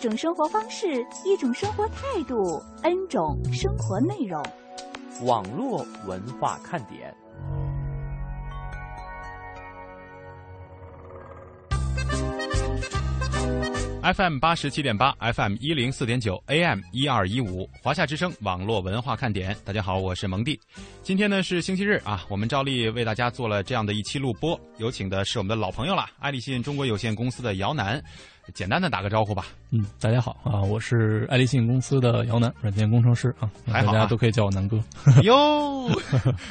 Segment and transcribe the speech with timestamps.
[0.00, 0.86] 一种生活方式，
[1.26, 2.34] 一种生活态度
[2.82, 4.42] ，N 种生活内容。
[5.26, 7.14] 网络文化看点。
[14.14, 19.54] FM 八十七点八，FM 一零四点九，AM 一二一五，华夏之声网络文化看点。
[19.66, 20.58] 大家好，我是蒙蒂。
[21.02, 24.58] 今天呢是星期日啊，我们照例为大家做了这样的一期录播。
[24.78, 28.02] 有请的是我们的老朋友了，爱立信中国有限公司的姚楠。
[28.54, 29.46] 简单的打个招呼吧。
[29.70, 34.82] 嗯，大家好啊，我是爱立信公司的姚楠，软件工程师啊，大家都可以叫我南哥。
[35.22, 35.90] 哟，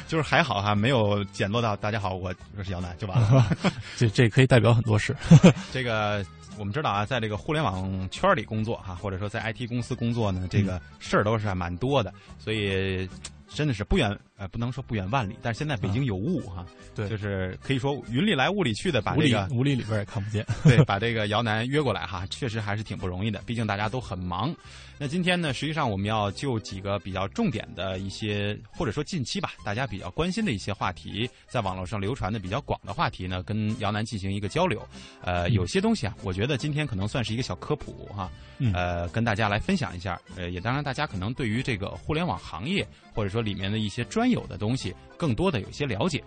[0.08, 3.46] 就是还好哈，没有简落到大家好，我我是姚楠就完了。
[3.96, 5.16] 这这可以代表很多事。
[5.72, 6.24] 这个。
[6.58, 13.08] 我们知道啊，在这个互联网圈里工作哈，或者说在 IT 公司工作呢，这个事儿都是蛮多的，所以
[13.52, 24.54] 真的是不远呃，不能说不远万里，但是现在北京有雾哈，对，就是可以说云里来雾里去的把这个雾里里边也看不见，对， 把这个姚楠约过来哈，确实还是挺不容易的，毕竟大家都很忙。
[25.02, 34.86] 那今天呢，实际上我们要就几个比较重点的一些，或者说近期吧，大家比较关心的一些话题，在网络上流传的比较广的话题呢，跟姚楠进行一个交流。
[35.22, 38.30] 呃，有些东西啊，我觉得今天可能算是一个小科普哈，
[38.74, 40.20] 呃，跟大家来分享一下。
[40.36, 46.22] 呃，也当然大家可能对于这个互联网行业或者说里面的一些专有的东西，更多的有些了解。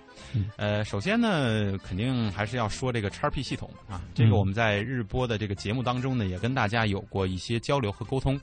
[0.55, 8.41] 呃，首先呢，肯定还是要说这个叉 P 系统啊，这个我们在日播的这个节目当中呢，也跟大家有过一些交流和沟通。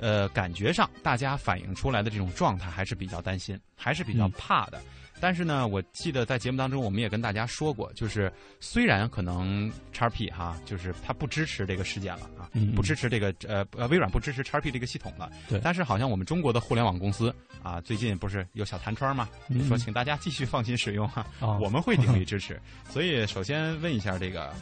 [0.00, 4.80] 呃，感觉上大家反映出来的这种状态还是比较担心，还是比较怕的。
[5.20, 15.28] 但是呢，我记得在节目当中我们也跟大家说过，就是虽然可能叉 P 哈，就是它不支持这个事件了啊，不支持这个呃呃微软不支持叉 P 这个系统了。
[15.48, 15.58] 对。
[15.58, 19.28] 但是好像我们中国的互联网公司啊，最近不是有小弹窗吗？
[19.66, 21.26] 说请大家继续放心使用哈，
[21.60, 22.60] 我们会鼎力支持。
[22.88, 24.54] 所以首先问一下这个。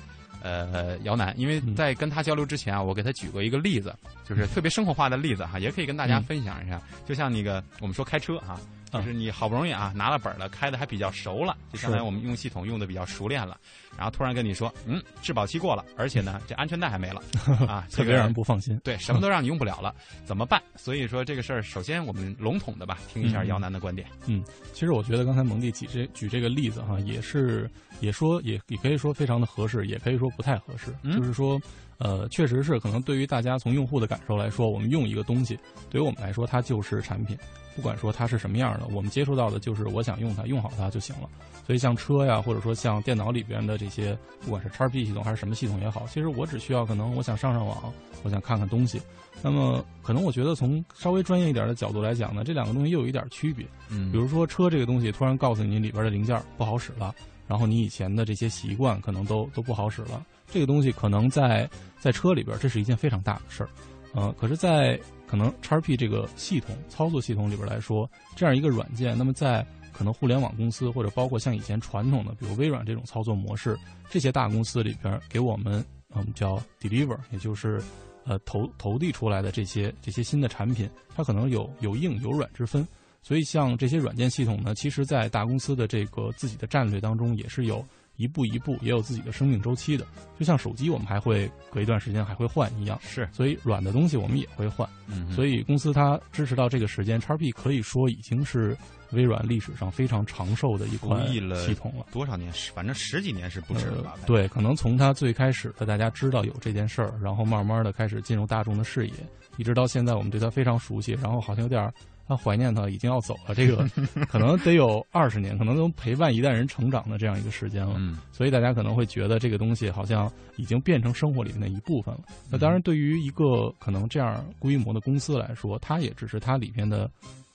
[0.43, 3.95] 呃，姚楠，因为在跟他交流之前啊，我给他举过一个例子，
[4.29, 6.81] 就是特别生活化的例子哈，也可以跟大家分享一下。
[7.05, 8.59] 就像那个我们说开车哈。
[8.97, 13.57] 就是你好不容易啊拿了本了，开的还比较熟了，就相当于我们用系统用的比较熟练了，
[13.97, 17.23] 然后突然跟你说，嗯，质保期过了，而且呢这安全带还没了，
[17.69, 18.79] 啊，特别让人不放心。
[18.85, 20.63] 对，什么都让你用不了了，怎么办？
[20.75, 24.07] 所以说这个事儿，首先我们笼统的吧，听一下姚楠的观点。
[24.27, 27.71] 嗯，其实我觉得刚才蒙蒂举这举这个例子哈，也是
[28.01, 31.61] 也说也也可以说非常的合适，也可以说不太合适，就是说。
[31.99, 35.59] 呃，确实是，可能对于大家从用户的感受来说，我们用一个东西，
[35.89, 37.35] 对于我们来说，它就是产品，
[37.77, 41.29] 不管说它是什么样的，我们接触到的就是我想用它，用好它就行了。
[41.67, 47.93] 所以像车呀，或者说像电脑里边的这些，不管是叉 P 系统还是什么系统也好，其实我只需要可能我想上上网，
[48.23, 49.01] 我想看看东西。
[49.43, 53.67] 那么可能我觉得从稍微专业一点的角度来讲呢，这两个东西又有一点区别。
[53.91, 57.15] 嗯，比如说车这个东西突然告诉你里边的零件不好使了，
[57.47, 60.25] 然后你以前的这些习惯可能都都不好使了。
[60.49, 63.69] 这个东西可能在在车里边，这是一件非常大的事儿，
[64.15, 73.79] 呃，可是，在可能叉 P 这个系统操作系统里边来说，这样一个软件，那么在可能互联网公司或者包括像以前传统的，比如微软这种操作模式，
[74.09, 77.83] 这些大公司里边给我们，我们叫 deliver，也就是
[78.25, 82.87] 呃投投递出来的这些这些新的产品，它可能有有硬有软之分，
[83.23, 87.85] 所以像这些软件系统呢，其实在大公司的这个自己的战略当中也是有。
[88.17, 90.07] 一步一步也有自己的生命周期的，
[90.39, 92.99] 就像手机，我们还会隔一段时间还会换一样。
[93.03, 94.89] 是，所以软的东西我们也会换。
[95.07, 98.77] 嗯，所以公司它支持到这个时间，叉 P 可以说已经是
[99.13, 101.27] 微软历史上非常长寿的一款
[101.57, 102.07] 系统了。
[102.11, 102.53] 多少年？
[102.75, 104.15] 反正十几年是不止吧？
[104.27, 109.13] 对，可能从它最开始的大家知道有这件事儿，然后慢慢的开始进入大众的视野，
[109.57, 111.93] 一直到现在我们对它非常熟悉，然后好像有点。
[112.29, 113.89] 他怀念他已经要走了，这个
[114.29, 117.95] 可能得有二十年，可能能陪伴一代人成长的这样一个时间了。
[117.99, 122.21] 嗯，所以大家可能会觉得这个东西好像已经变成生活里面的一部分了。
[122.51, 127.11] 那当然，对于一个可能这样规模的公司来说，它也只是它里面的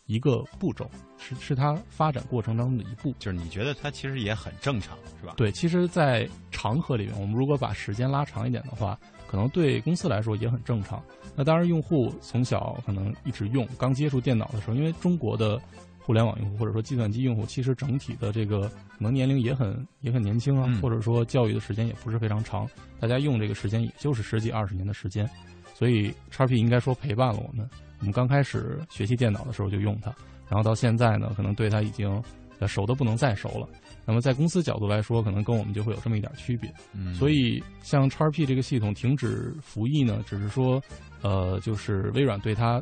[0.06, 3.14] 一个步骤，是是它发展过程当中的一步。
[3.20, 5.34] 就是你觉得它其实也很正常，是吧？
[5.38, 8.98] 对，其实，在长河里面，我们如果把时间拉长一点的话。
[9.28, 11.02] 可能对公司来说也很正常。
[11.36, 15.60] 那当然，用户从小可能一直用，刚接触电脑的时候，因为中国的
[16.00, 22.68] 互联网用户或者说计算机用户，其实整体的这个可能年龄也很也很年轻啊，或者说教育的时间也不是非常长，
[23.00, 25.30] 大家用这个时间也就是十几二十年的时间，
[25.74, 27.68] 所以叉 P 应该说陪伴了我们。
[28.00, 30.12] 我们刚开始学习电脑的时候就用它，
[30.50, 32.22] 然后到现在呢，可能对它已经
[32.68, 33.70] 熟的不能再熟了。
[34.06, 36.74] 那么在公司角度来说，可能跟我们就会有这么一点区别。
[36.94, 40.82] 嗯，所以像叉 P 这个系统停止服役呢，只是说，
[41.22, 42.82] 呃，就是微软对它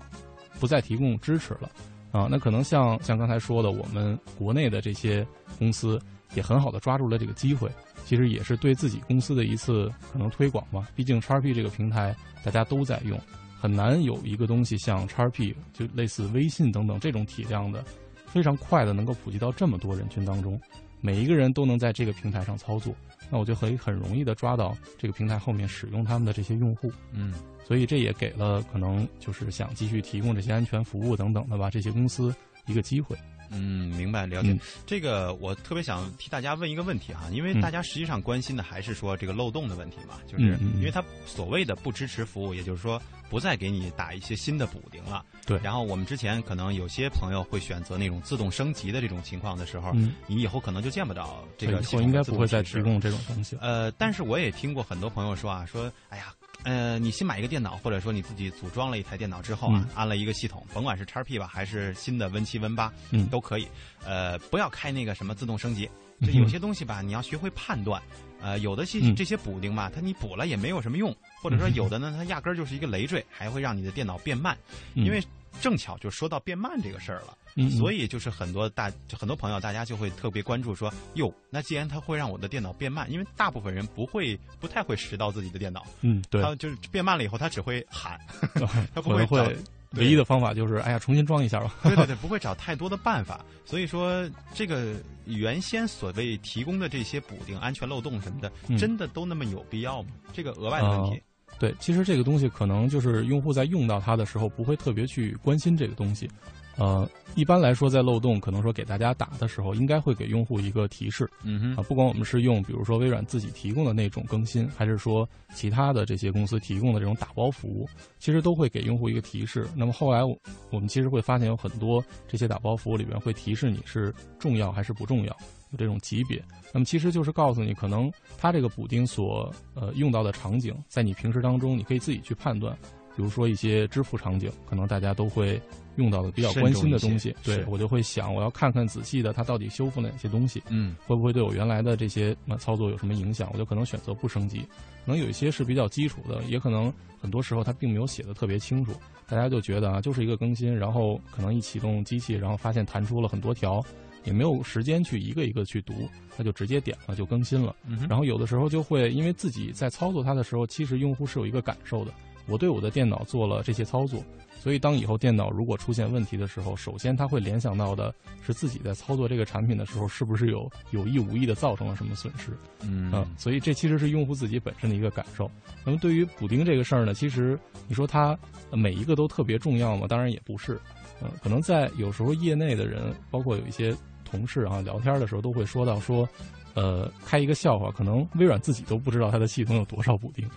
[0.59, 1.69] 不再提供支持了
[2.11, 2.27] 啊。
[2.29, 5.25] 那可能像像刚才说的，我们国内的这些
[5.57, 5.99] 公司
[6.33, 7.69] 也很好的抓住了这个机会，
[8.05, 10.87] 其实也是对自己公司的一次可能推广吧。
[10.95, 13.19] 毕竟 XP 这个平台大家都在用，
[13.59, 17.83] 很难有一个东西像 XP 就类似微信等等这种体量的，
[18.27, 20.59] 非常快的能够普及到这么多人群当中。
[21.01, 22.93] 每一个人都能在这个平台上操作，
[23.29, 26.91] 那我就可以很容易的抓到这个平台后面使用他们的这些用户。
[27.11, 27.33] 嗯，
[27.67, 32.33] 所以这也给了可能就是想继续提供这些安全服务等等的吧这些公司
[32.65, 33.15] 一个机会。
[33.49, 34.57] 嗯，明白了解。
[34.85, 45.25] 这个我特别想替大家问一个问题哈，因为大家实际上关心的还是说这个漏洞的问题嘛，就是因为它所谓的不支持服务，也就是说不再给你打一些新的补丁了。
[45.45, 45.59] 对。
[45.63, 49.91] 然后我们之前可能有些朋友会选择那种自动升级的这种情况的时候，
[50.27, 51.79] 你以后可能就见不到这个。
[51.79, 53.57] 以后应该不会再提供这种东西。
[53.61, 56.33] 呃，但是我也听过很多朋友说啊，说哎呀。
[56.63, 63.67] 呃，你新买一个电脑，或者说你自己组装了一台电脑之后啊，安了一个系统，甭管是叉 P 吧，还是新的 Win 七、Win 八，嗯，都可以。
[64.03, 65.89] 呃，不要开那个什么自动升级，
[66.21, 68.01] 这有些东西吧，你要学会判断。
[68.41, 74.57] 呃，有的些这些补丁吧，它你补了也没有什么用，或者说有的呢，它压根儿就是一个累赘，还会让你的电脑变慢，
[74.95, 75.21] 因为。
[75.61, 88.19] 正巧就说到变慢这个事儿了，所以就是很多大很多朋友大家就会特别关注说，哟，那既然它会让我的电脑变慢，因为大部分人不会不太会拾到自己的电脑，嗯，对，他就是变慢了以后，他只会喊，
[88.93, 89.57] 他不会会
[89.93, 94.93] 唯一的方法就是，哎呀，重新装一下吧， 对对对，不会找太多的办法，所以说这个
[95.25, 100.09] 原先所谓提供的这些补丁、安全漏洞什么的，真的都那么有必要吗？
[100.31, 101.21] 这个额外的问题。
[101.59, 106.29] 对，其实这个东西可能就是用户在用到它的时候不会特别去关心这个东西，
[106.77, 117.85] 呃，一般来说在漏洞可能说给大家打的时候，应该会给用户一个提示，嗯哼，啊，不管我们是用比如说微软自己提供的那种更新，还是说其他的这些公司提供的这种打包服务，
[118.19, 119.67] 其实都会给用户一个提示。
[119.75, 120.23] 那么后来
[120.69, 125.37] 我们其实会发现有很多这些打包服务里边会提示你是重要还是不重要。
[125.71, 126.43] 有这种级别，
[126.73, 132.77] 那么其实就是告诉你，可能它这个补丁所呃用到的场景，在你平时当中，你可以自己去判断。
[133.15, 135.61] 比如说一些支付场景，可能大家都会
[135.97, 143.49] 用到的比较关心的东西，对我就会想，我要看看仔细的，它到底修复哪些东西，嗯，会不会对我原来的这些操作有什么影响？
[143.51, 144.59] 我就可能选择不升级。
[145.05, 148.93] 可能有一些是比较基础的，也可能很多时候它并没有写的特别清楚，
[149.27, 153.83] 大家就觉得啊，就是一个更新，然后可能一启动机器，然后发现弹出了很多条。
[154.23, 157.75] 也没有时间去一个一个去读，他就直接点了就更新了。
[158.07, 162.11] 然后有的时候就会因为自己在操作它的时候，其实用户是有一个感受的。
[162.47, 164.23] 我对我的电脑做了这些操作，
[164.59, 168.11] 所以当以后电脑如果出现问题的时候，首先他会联想到的
[168.41, 172.49] 是自己在操作这个产品的时候，是不是有有意无意的造成了什么损失？
[172.81, 175.49] 嗯，所以这其实是用户自己本身的一个感受。
[175.85, 178.35] 那么对于补丁这个事儿呢，其实你说它
[178.71, 180.07] 每一个都特别重要吗？
[180.07, 180.81] 当然也不是。
[181.21, 183.95] 嗯，可能在有时候业内的人，包括有一些。
[184.31, 186.29] 同事啊，聊天的时候都会说到说，
[186.75, 190.47] 呃，开一个笑话，可能微软自己都不知道它的系统有多少补丁，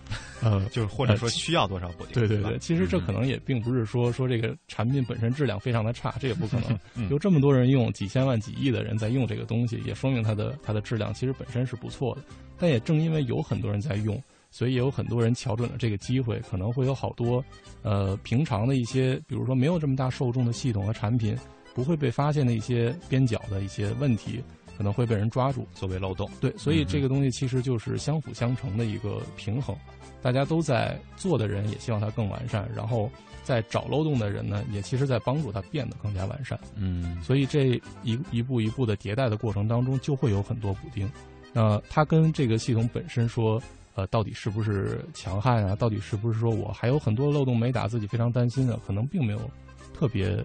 [0.43, 2.13] 呃， 就是或者说需要多少补丁。
[2.13, 7.09] 对对对，其实这可能也并不是说说这个产品本身质量非常的差，这也不可能。
[7.09, 12.21] 有这么多人用，几千万、几亿的人在用这个东西，也说明它的它的质量其实本身是不错的。
[12.59, 14.23] 但也正因为有很多人在用，
[14.53, 17.45] 所以也有很多人瞧准了这个机会，可能会有好多
[17.83, 21.37] 呃平常的一些，比如说没有这么大受众的系统和产品。
[21.75, 24.45] 不会被发现的一些边角的一些问题，
[24.77, 26.31] 可能会被人抓住作为漏洞。
[26.39, 29.75] 对，所以这个东西其实就是相辅相成的一个平衡。
[30.21, 33.11] 大家都在做的人也希望它更完善，然后
[33.43, 36.61] 在找漏洞的人呢，也其实在帮助它变得更加完善。
[36.77, 41.11] 嗯，所以这一一步一步的迭代的过程当中，就会有很多补丁。
[41.55, 43.59] 那它跟这个系统本身说，
[43.95, 45.75] 呃，到底是不是强悍啊？
[45.77, 48.77] 到底是不是说我还有很多漏洞没打，自己非常担心的？
[48.87, 49.51] 可能并没有
[49.95, 50.45] 特别。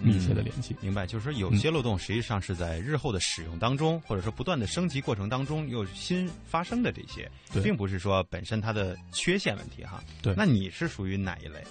[0.00, 7.28] 密切的联系，明白，就是说有些漏洞实际上是在日后的使用当中，或者说不断的升级过程当中又新发生的这些，
[7.64, 10.00] 并不是说本身它的缺陷问题哈。
[10.22, 11.64] 对，那你是属于哪一类？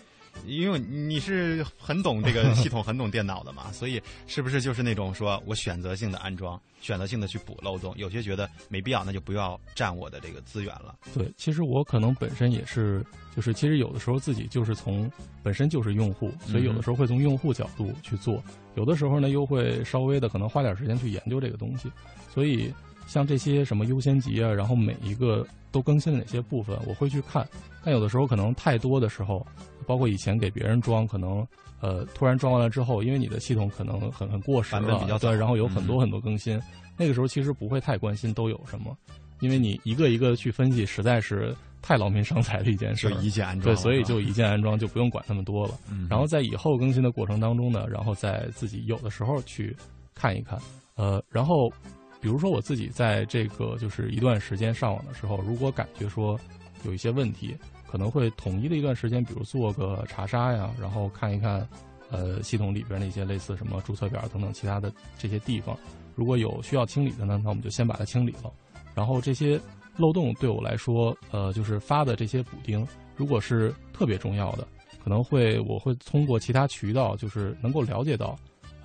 [0.46, 7.94] 因为你是很懂这个 系统、很懂电脑的嘛，所以是不是就是那种说我选择性的安装、选择性的去补漏洞？
[7.98, 10.96] 有些觉得没必要，那就不要占我的这个资源了。
[11.14, 15.10] 对，其实我可能本身也是，就是其实有的时候自己就是从
[15.42, 18.44] 本身就是用户，所以有的时候会从用户角度去做，
[18.76, 21.92] 有的时候呢又会稍微的可能花点时间去研究这个东西，
[22.34, 22.74] 所以
[23.08, 27.48] 像这些什么优先级啊，然后每一个都更新了哪些部分，我会去看。
[27.84, 29.46] 但有的时候可能太多的时候，
[29.88, 31.48] 包括以前给别人装，可能
[31.80, 36.62] 呃突然装完了之后，因为你的系统可能很很过时了，比较对，然后有很多很多更新，
[36.98, 38.96] 那个时候其实不会太关心都有什么，
[39.40, 43.10] 因为你一个一个去分析，实在是太劳民伤财的一件事。
[43.10, 45.74] 就一键安装，对，所以就一键安装，就不用管那么多了。
[46.10, 49.74] 然后在以后更新的过程当中呢，然后在自己有的时候去
[50.14, 50.60] 看一看，
[50.96, 51.72] 呃，然后。
[52.20, 56.40] 比如说我自己在这个就是一段时间上网的时候，如果感觉说
[56.84, 57.56] 有一些问题，
[57.88, 61.68] 可能会统一的一段时间，比如做个查杀呀，然后看一看，
[62.10, 65.78] 呃，系统里边那些类似什么注册表等等其他的这些地方，
[66.16, 68.52] 如果有需要清理的呢，那我们就先把它清理了。
[68.96, 69.60] 然后这些
[69.96, 74.68] 漏洞对我来说，呃，就是发的这些补丁，如果是特别重要的，
[75.04, 78.36] 可能会我会通过其他渠道，就是能够了解到，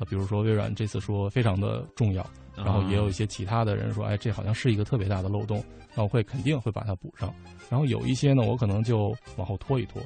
[0.02, 2.26] 啊，比如说微软这次说非常的重要。
[2.54, 7.32] 然后也有一些其他的人说，哎，这好像是一个特别大的漏洞，那我会肯定会把它补上。
[7.70, 10.02] 然后有一些呢，我可能就往后拖一拖，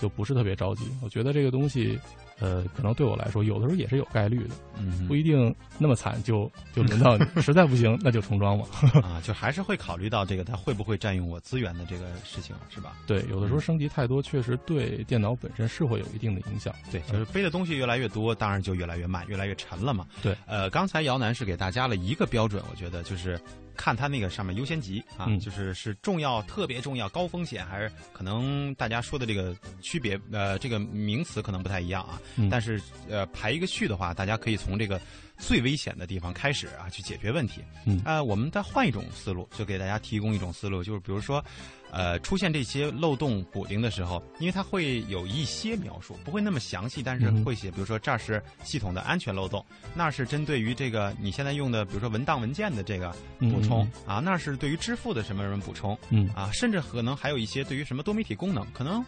[0.00, 0.84] 就不是特别着急。
[1.02, 1.98] 我觉得这个东西。
[2.42, 7.42] 呃，可能对我来说，有的时候也是有概率的，嗯，不一定那么惨，就就轮到你。
[7.42, 8.66] 实在不行，那就重装吧。
[9.04, 12.96] 啊，就还是会考虑到这个它会不会占用我资源的这个事情，是吧？
[13.06, 16.74] 对，有的时候升级太多，确实对电脑本身是会有一定的影响。
[16.90, 20.06] 对，就是背的东西越来越多，当然就越来越慢，越来越沉了嘛。
[20.22, 23.38] 对，呃，刚才姚楠是给大家了一个标准，我觉得就是。
[23.80, 32.20] 看它那个上面优先级啊，就是是重要、特别重要、高风险，还是可能大家说的这个区别，呃，这个名词可能不太一样啊。
[32.50, 35.00] 但是呃，排一个序的话，大家可以从这个
[35.38, 37.64] 最危险的地方开始啊，去解决问题。
[38.04, 41.42] 啊，我们再换一种思路，就给大家提供一种思路，就是比如说。
[41.92, 56.28] 呃，出现这些漏洞补丁的时候，因为它会有一些描述，不会那么详细，但是会写，比如说这儿是系统的安全漏洞，那是针对于这个你现在用的，比如说文档文件的这个补充啊，那是对于支付的什么什么补充，嗯。
[56.34, 59.04] 啊，甚至可能还有一些对于什么多媒体功能，可能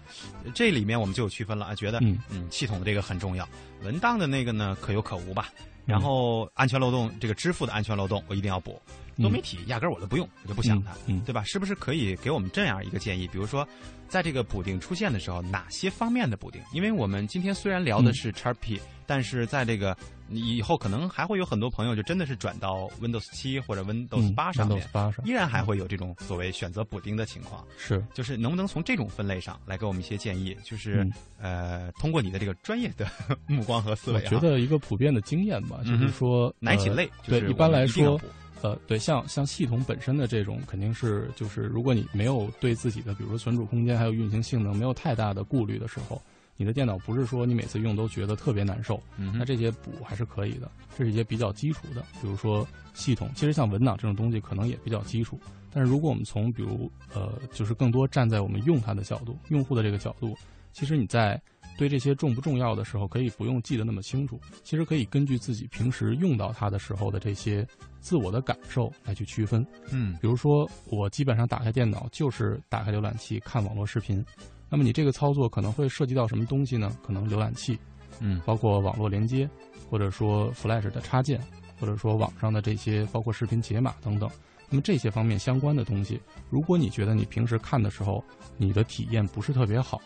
[0.54, 2.18] 这里面我们就有区分了啊，觉得嗯。
[2.50, 3.48] 系统的这个很重要，
[3.82, 5.48] 文档的那个呢可有可无吧，
[5.86, 8.80] 然后安全漏洞这个支付的安全漏洞我一定要补。
[9.16, 10.92] 多媒体压根儿我都不用，我就不想它，
[11.24, 11.42] 对吧？
[11.44, 13.26] 是不是可以给我们这样一个建议？
[13.28, 13.66] 比如说，
[14.08, 16.60] 在这个补丁出现的时候，哪些方面的补丁？
[16.72, 19.96] 因为我们今天虽然聊的是 XP，但是在这个
[20.28, 24.88] 以后可能还会有很多朋友就真的是转到 Windows 七或者 Windows 八上面，
[25.24, 27.64] 依然还会有这种所谓选择补丁的情况。
[27.76, 30.56] 是，就是能不能从这种分类上来给我们一些建议？
[30.64, 31.06] 就是
[31.38, 33.06] 呃，通过你的这个专业的
[33.46, 37.10] 目光和思维，我觉得一个普遍的经验吧，就是说哪几类？
[37.24, 38.20] 对，一般来说。
[38.62, 46.22] 呃，对，像像系统本身的这种，肯定是就是，如果你没有对自己的，比如说存储空间还有运行性能没有太大的顾虑的时候，
[46.56, 49.02] 你的电脑不是说你每次用都觉得特别难受，
[49.34, 50.70] 那这些补还是可以的。
[50.96, 55.40] 这是一些比较基础的，比如说系统，其实像文档这种东西可能也比较基础。
[55.72, 60.36] 但是如果我们从比如呃，就是更多站在我们用它的角度，用户的这个角度，
[60.72, 61.40] 其实你在。
[61.82, 64.40] 对这些重不重要的时候，可以不用记得那么清楚。
[64.62, 67.66] 其实可以根据自己平时用到它的时候的这些
[67.98, 69.66] 自我的感受来去区分。
[69.90, 74.24] 嗯，比如说我基本上打开电脑就是打开浏览器看网络视频，
[74.70, 76.96] 那么你这个操作可能会涉及到什么东西呢？
[77.04, 77.76] 可能浏览器，
[78.20, 79.50] 嗯，包括网络连接，
[79.90, 81.40] 或者说 Flash 的插件，
[81.80, 84.30] 或者说网上的这些包括视频解码等等。
[84.70, 88.22] 那么这些方面相关的东西，如果你觉得你平时看的时候
[88.56, 90.00] 你的体验不是特别好。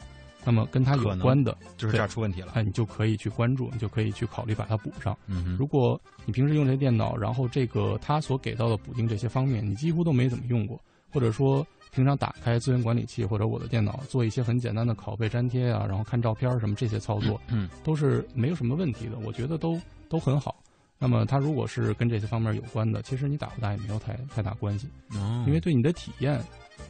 [0.47, 5.19] 那么跟它有关的，就是这儿出问题了，哎，你就可以去关注，你就可以去考虑把它补上。
[5.27, 10.81] 嗯，如果你平时用这电脑，然后这个它所给到的补丁这些方面，你几乎都没怎么用过，
[11.13, 20.55] 或者说平常打开资源管理器或者我的电脑做一些很简单的拷贝粘贴啊，然后看照片什么这些操作，嗯，都是没有什么问题的，我觉得都都很好。
[20.99, 24.89] 那么它如果是跟这些方面有关的，其实你打不打也没有太太大关系，
[25.47, 26.41] 因为对你的体验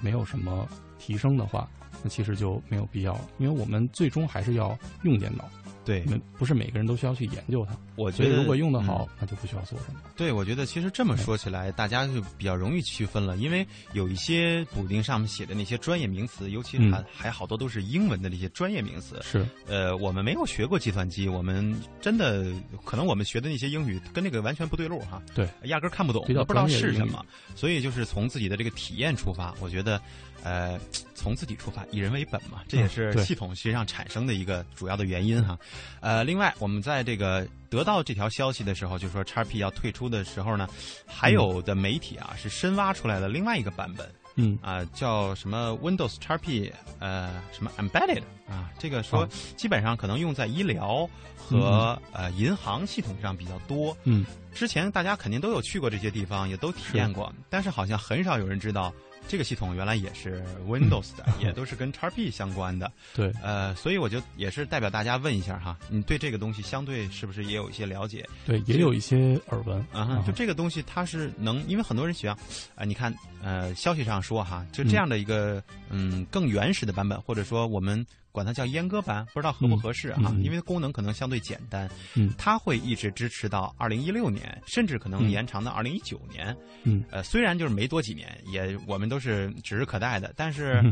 [0.01, 0.69] 没有什么
[0.99, 1.69] 提升的话。
[2.03, 5.49] 那其实就没有必要了，因为我们最终还是要用电脑。
[5.83, 6.05] 对，
[6.37, 7.75] 不是每个人都需要去研究它。
[7.95, 10.01] 我觉得如果用得好，那就不需要做什么。
[10.17, 19.19] 对，我觉得其实这么说起来，大家就比较容易区分了，因为有一些补丁上面写的那些专业名词，尤其还还好多都是英文的那些专业名词。
[19.23, 22.53] 是，呃，我们没有学过计算机，我们真的
[22.85, 25.23] 可能我们学的那些英语跟那个完全不对路哈。
[25.35, 27.25] 对，压根看不懂，不知道是什么。
[27.55, 29.99] 所以就是从自己的这个体验出发，我觉得。
[30.43, 30.79] 呃，
[31.15, 35.59] 从自己出发，以人为本嘛，这也是系统实际上产生的一个主要的原因哈。
[36.01, 40.69] 呃，另外，我们在这个得到这条消息的时候，就说叉 P 要退出的时候呢，
[41.07, 44.59] 还有的媒体啊是深挖出来了另外一个版本，嗯。
[44.63, 53.97] 啊、叫什么 Windows 叉 P 呃什么 Embedded 啊，这个说啊基本上可能用在医疗和、呃银行系统上比较多。
[54.05, 54.25] 嗯。
[54.55, 58.91] 之前大家肯定都有去过这些地方，也都体验过，但是好像很少有人知道
[59.29, 62.91] 这个系统原来也是 Windows 的， 也都是跟 XP 相关的。
[63.15, 68.27] 对，呃，所以我就也是代表大家问一下哈，你对这个东西相对是不是也有一些了解？
[68.47, 69.79] 对，也有一些耳闻。
[69.93, 72.37] 啊哈，就这个东西它是能，因为很多人喜欢，
[72.75, 78.05] 啊、你看，呃，消息上说哈，就这样的一个嗯更原始的版本，或者说我们
[78.37, 90.83] 管它叫阉割版，不知道合不合适啊，嗯嗯因为功能可能相对简单，嗯它会一直支持到二零一六年，甚至可能嗯延长到二零一九年，嗯呃，虽然就是没多几年，也我们都是指日可待的，但是。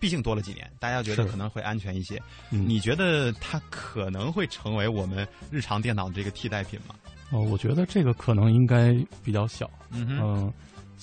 [0.00, 2.20] 毕竟多了几年，大家觉得可能会安全一些。
[2.50, 6.94] 嗯你觉得它可能会成为我们日常电脑的这个替代品吗？
[7.30, 8.92] 哦，我觉得这个可能应该
[9.22, 9.70] 比较小。
[9.92, 10.52] 嗯哼，嗯，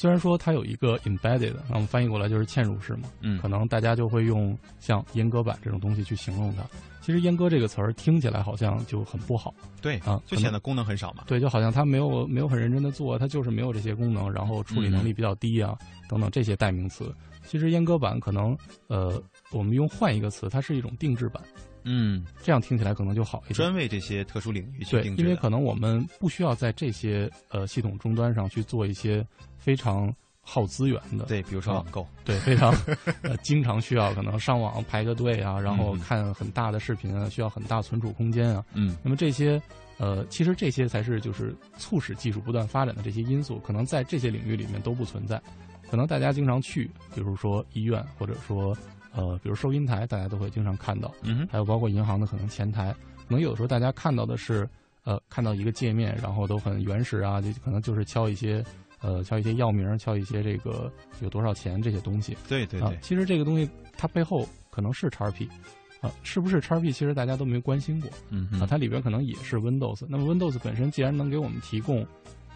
[0.02, 6.64] 虽然说它有一个 embedded，那我们翻译过来就是嵌入式嘛，嗯可能大家就会用像阉割版这种东西去形容它。
[7.02, 11.24] 其实阉割这个词儿听起来好像就很不好，对啊就显得功能很少嘛。
[11.28, 15.78] 对，就好像它没有没有很认真的做，它就是没有这些功能，然后处理能力比较低啊、
[16.10, 17.14] 等等这些代名词。
[17.46, 21.44] 其实阉割版可能呃，我们用换一个词，它是一种定制版，
[21.84, 23.54] 嗯，这样听起来可能就好一些。
[23.54, 29.24] 专为这些特殊领域去定，制对因为可能我们不需要在这些呃系统终端上去做一些
[29.62, 32.74] 非常耗资源的，对，比如说啊网购，对，非常
[33.22, 38.66] 呃经常需要可能上网排个队啊，然后嗯看很大的视频啊，需要很大存储空间啊。
[38.74, 39.62] 嗯那么这些
[39.98, 45.40] 呃，其实这些才是就是促使技术不断发展的这些因素，可能在这些领域里面都不存在。
[45.90, 48.76] 可能大家经常去，比如说医院，或者说
[49.14, 51.12] 呃，比如收银台，大家都会经常看到。
[51.22, 52.92] 嗯，还有包括银行的可能前台，
[53.28, 54.68] 可能有的时候大家看到的是，
[55.04, 58.64] 呃，看到一个界面，然后都很原始啊，就可能就是敲一些，
[59.02, 60.92] 呃，敲一些药名，敲一些这个
[61.22, 65.48] 有多少钱这些东西啊对对对。，其实这个东西它背后可能是 XP，
[66.02, 70.06] 啊，是不是 XP，其实大家都没关心过啊，嗯啊，它里边可能也是 Windows。
[70.08, 72.06] 那么 Windows 本身既然能给我们提供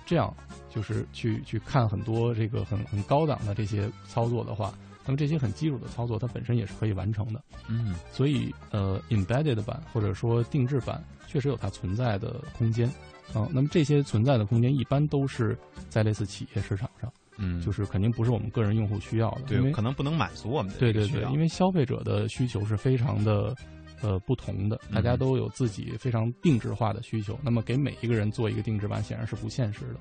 [0.05, 0.31] 这样，
[0.69, 4.73] 就是去去看很多这个很很高档的这些操作的话，
[5.05, 7.41] 那么这些很基础的操作，它本身也是可以完成的。
[7.67, 12.87] 嗯所以呃，embedded 版或者说定制版确实有它存在的空间，
[13.33, 15.57] 啊、那么这些存在的空间一般都是
[15.89, 23.53] 在类似企业市场上，嗯，就是肯定不是我们个人用户需要的，因对，为可能不能满足我们的对对对，这个需要因为消费者的需求是非常的
[24.01, 29.95] 呃不同的，大家嗯都有自己非常定制化的需求，那么给每一个人做一个定制版显然是不现实的。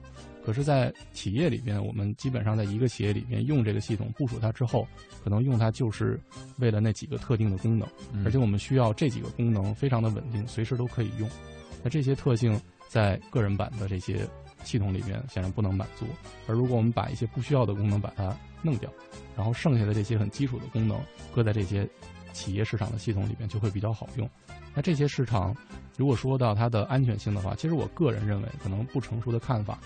[0.44, 4.86] 可是，在企业里边，我们基本上在一个企业里面用这个系统部署它之后，
[5.24, 6.20] 可能用它就是
[6.58, 7.88] 为了那几个特定的功能。
[8.12, 11.26] 嗯而且我们需要这几个功能非常的稳定，随时都可以用。
[11.82, 12.60] 那这些特性
[12.94, 14.24] 在个人版的这些
[14.62, 16.06] 系统里面显然不能满足。
[16.46, 18.88] 而如果我们把一些不需要的功能把它弄掉，
[19.36, 20.96] 然后剩下的这些很基础的功能
[21.34, 21.88] 搁在这些
[22.32, 24.30] 企业市场的系统里面，就会比较好用。
[24.72, 25.52] 那这些市场，
[25.96, 29.80] 如果说到它的安全性的话，其实我个人认为可能不成熟的看法。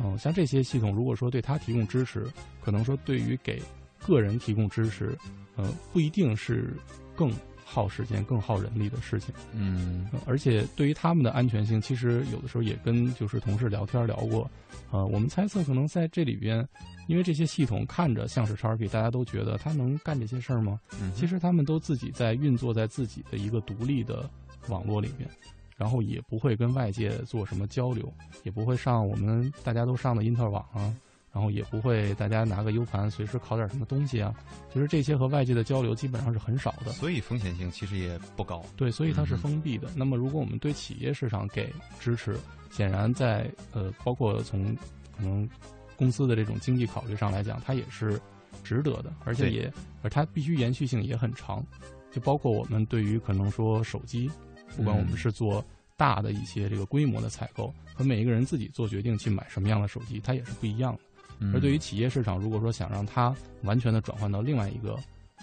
[0.00, 2.26] 嗯，像这些系统，如果说对它提供支持，
[2.60, 3.62] 可能说对于给
[4.04, 5.16] 个人提供支持，
[5.56, 6.76] 嗯，不一定是
[7.14, 7.30] 更
[7.70, 9.34] 耗时间、更耗人力的事情。
[9.52, 14.50] 嗯呃而且对于他们的安全性，其实有的时候也跟就是同事聊天聊过，
[14.90, 16.66] 呃，我们猜测可能在这里边，
[17.08, 20.80] 因为这些系统看着像是叉 P，大家都觉得它能干这些事儿吗？
[21.00, 24.28] 嗯，其实他们都自己在运作在自己的一个独立的
[24.68, 25.28] 网络里面，
[25.76, 28.10] 然后也不会跟外界做什么交流，
[28.44, 30.94] 也不会上我们大家都上的因特网啊，
[31.32, 34.34] 然后也不会大家拿个 U 盘随时拷点什么东西啊，
[34.72, 36.92] 其实这些和外界的交流基本上是很少的。
[36.92, 38.64] 所以风险性其实也不高。
[38.76, 39.88] 对，所以它是嗯封闭的。
[39.94, 42.36] 那么，如果我们对企业市场给支持，
[42.70, 44.74] 显然在呃，包括从
[45.16, 45.48] 可能
[45.96, 48.20] 公司的这种经济考虑上来讲，它也是
[48.64, 51.64] 值得的，而且也而它必须延续性也很长。
[52.10, 54.30] 就包括我们对于可能说手机，
[54.76, 55.64] 不管我们嗯是做
[55.96, 61.00] 大的一些这个规模的采购，和每一个人自己做决定去买什么样的手机，它也是不一样的。
[61.40, 64.98] 嗯而对于企业市场，如果说想让它完全的转换到另外一个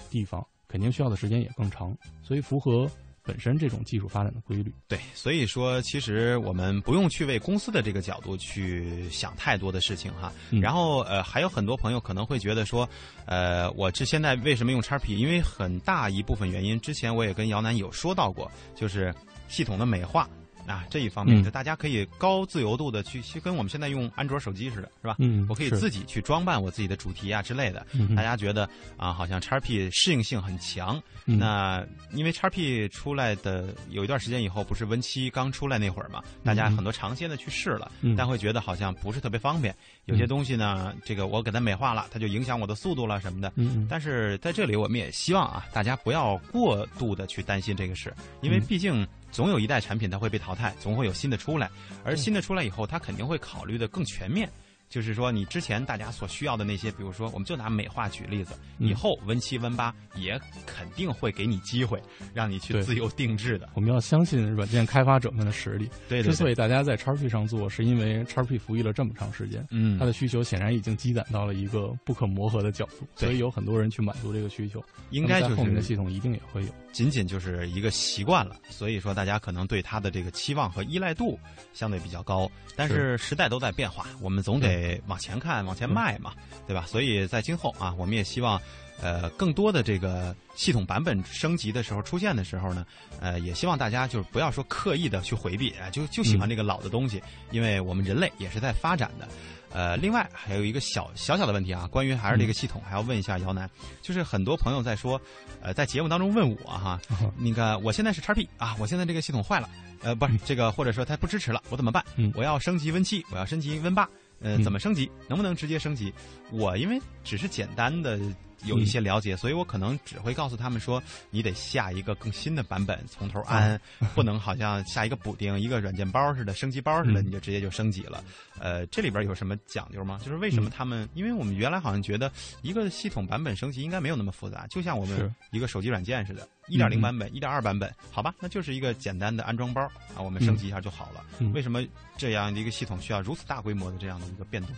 [0.09, 2.89] 地方，肯定需要的时间也更长，所以符合
[3.23, 4.71] 本身这种技术发展的规律。
[4.87, 10.31] 对，所以说其实我们不用去为公司的这个角度去想太多的事情哈。
[10.51, 12.87] 嗯然后呃，还有很多朋友可能会觉得说，
[13.25, 15.17] 呃，我这现在为什么用叉 P？
[15.17, 19.13] 因为很大一部分原因，之前我也跟姚楠有说到过，就是
[19.47, 20.29] 系统的美化。
[20.67, 25.15] 啊这一方面，嗯就大家可以高自由度的去，去跟我们现在用安卓手机似的，是吧？
[25.19, 27.85] 嗯，我可以自己去装扮我自己的主题啊之类的。
[27.93, 31.01] 嗯大家觉得啊，好像 XP 适应性很强。
[31.27, 39.75] 嗯那因为 XP 出来的有一段时间以后，不是 Win 七刚出来那会儿嘛，大家很多尝鲜的去试了，嗯但会觉得好像不是特别方便。
[40.05, 43.51] 有些东西呢，这个我给它美化了，它就影响我的速度了什么的。
[43.55, 51.69] 嗯嗯但是在这里，我们也希望啊，大家不要过度的去担心这个事，因为嗯毕竟总有一代产品它会被淘汰，总会有新的出来，
[52.05, 54.49] 而新的出来以后，它肯定会考虑的更全面。
[54.87, 62.01] 就是说，你之前大家所需要的那些，比如说，我们就拿美化举例子，嗯以后 Win 七、Win 八也肯定会给你机会，
[62.33, 63.69] 让你去自由定制的。
[63.73, 65.89] 我们要相信软件开发者们的实力。
[66.07, 74.83] 对对之所，以大家在 XP 上做，是因为 XP 服役了这么长时间，嗯它，的需求显然已经积攒到了一个不可磨合的角度，所以有很多人去满足这个需求。
[75.09, 76.69] 应该后面的系统一定也会有。
[76.91, 81.37] 仅仅就是一个习惯了，所以说大家可能对它的这个期望和依赖度
[81.73, 82.49] 相对比较高。
[82.77, 86.33] 但是时代都在变化，我们总得得往前看、往前迈嘛，
[86.67, 86.85] 对吧？
[86.87, 88.61] 所以在今后啊，我们也希望，
[89.01, 92.85] 呃，更多的这个系统版本升级的时候出现的时候呢，
[93.19, 99.27] 呃，也希望大家就是不要说刻意的去回避，啊，就就喜欢这个老的东西，因为我们人类也是在发展的。
[99.71, 103.69] 呃，另外还有一个小小小的问题啊，关于还是这个系统，还要问一下姚楠，
[104.01, 105.19] 就是很多朋友在说，
[105.61, 106.97] 呃，在节目当中问我哈，
[107.35, 109.69] 那个我现在是 XP 啊，我现在这个系统坏了，
[110.01, 112.01] 呃，不是这个，或者说它不支持了，我怎么办？
[112.35, 114.07] 我要升级 Win 七，我要升级 Win 八，
[114.45, 115.09] 呃，嗯怎么升级？
[115.27, 116.13] 能不能直接升级？
[116.51, 118.19] 我因为只是简单的
[118.63, 123.79] 有一些了解，所以我可能只会告诉他们说，你得下一个更新的版本，从头安，
[124.13, 128.23] 不能好像下一个补丁，一个软件包似的，升级包似的，嗯你就直接就升级了。
[128.59, 130.19] 呃，这里边有什么讲究吗？
[130.23, 131.07] 就是为什么他们？
[131.13, 139.81] 因为我们原来好像觉得一个系统版本升级应该没有那么复杂，就像我们一个手机软件似的，一点零嗯版本、一点二版本，好吧，那就是一个简单的安装包
[140.15, 141.23] 啊，我们升级一下就好了。
[141.39, 141.83] 嗯为什么
[142.17, 144.73] 这样的一个系统需要如此大规模的这样的一个变动？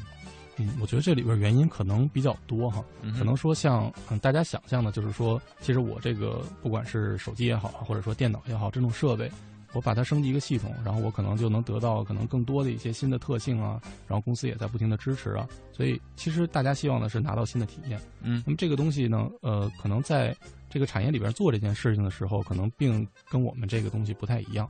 [0.59, 9.31] 嗯，我觉得这里边原因可能比较多哈，嗯可能说像嗯大家想象的，就是说，其实我这个不管是手机也好，或者说电脑也好，这种设备，
[9.73, 17.99] 我把它升级一个系统，然后我可能就能得到可能更多的一些新的特性啊，然后公司也在不停的支持啊，所以其实大家希望的是拿到新的体验。
[18.21, 20.35] 嗯那么这个东西呢，呃，可能在
[20.69, 24.67] 这个产业里边做这件事情的时候，可能并跟我们这个东西不太一样。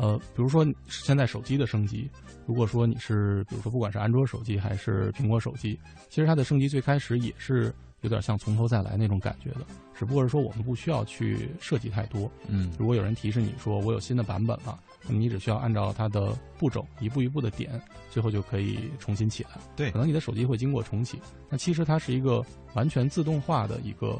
[0.00, 2.10] 呃，比如说现在手机的升级，
[2.46, 9.60] 如果说你是，比如说不管是安卓手机还是苹果手机，其实它的升级最开始也是有点像从头再来那种感觉的，
[9.94, 12.32] 只不过是说我们不需要去设计太多。
[12.48, 17.78] 嗯如果有人提示你说我有新的版本了，那么你只需要按照它的步骤一步一步的点，
[18.10, 19.50] 最后就可以重新起来。
[19.76, 24.18] 对可能你的手机会经过重启，那其实它是一个完全自动化的一个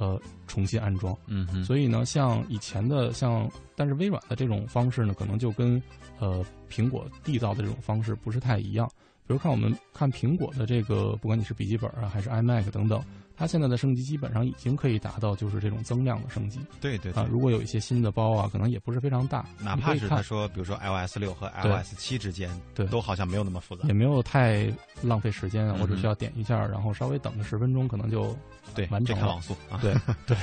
[0.00, 1.16] 呃重新安装。
[1.26, 5.80] 嗯哼，所以呢，像以前的像，但是微软的这种方式呢，可能就跟
[6.18, 8.90] 呃苹果缔造的这种方式不是太一样。
[9.26, 13.00] 比如看我们看苹果的这个，不管你是笔记本啊还是 iMac 等等，
[13.40, 17.26] 它现在的升级基本上已经可以达到就是这种增量的升级对对对啊。
[17.30, 23.94] 如果有一些新的包啊，可能也不是非常大，哪怕是他说，比如说 iOS 六和对 iOS 七之间，对都好像没有那么复杂也。
[23.94, 28.36] 没有太浪费时间啊，我只需要点一下，然后稍微等个十分钟，可能就
[28.74, 29.78] 对，完成了这网速啊。
[29.80, 29.94] 对
[30.26, 30.36] 对，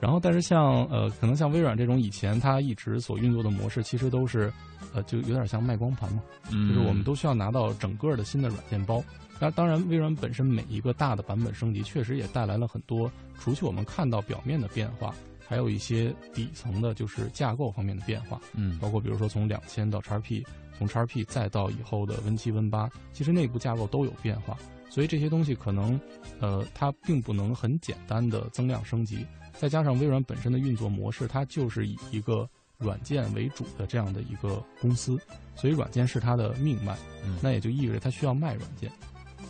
[0.00, 4.52] 然后但是像呃，可能像微软这种以前它一直所运作的模式，其实都是
[4.94, 9.02] 呃，就有点像卖光盘嘛，嗯，就是我们都需要拿到整个的新的软件包。
[9.40, 15.14] 当当然，微软本身每一个大的版本升级，确实也带来了很多，除去我们看到表面的变化，
[15.46, 18.40] 还有一些底层的，就是架构方面的变化。
[18.54, 20.44] 嗯包括比如说从两千到 XP，
[20.78, 24.56] 从 XP 再到以后的 Win 七、Win 八，其实内部架构都有变化，
[24.88, 26.00] 所以这些东西可能，
[26.40, 29.26] 呃，它并不能很简单的增量升级。
[29.52, 35.18] 再加上微软本身的运作模式，它就是以一个软件为主的这样的一个公司，
[35.54, 38.90] 所以软件是它的命脉，嗯那也就意味着它需要卖软件。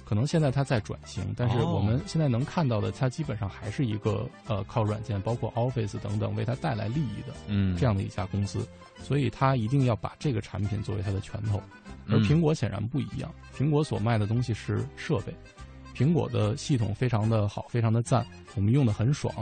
[0.05, 8.67] 可能现在它在转型，但是哦我们现在能看到的，它基本上还是一个呃靠软件，包括 Office 等等为它带来利益的嗯，这样的一家公司，
[9.03, 11.61] 所以它一定要把这个产品作为它的拳头。
[12.07, 15.35] 而嗯苹果显然不一样，苹果所卖的东西是设备，
[15.95, 19.33] 苹果的系统非常的好，非常的赞，我们用的很爽。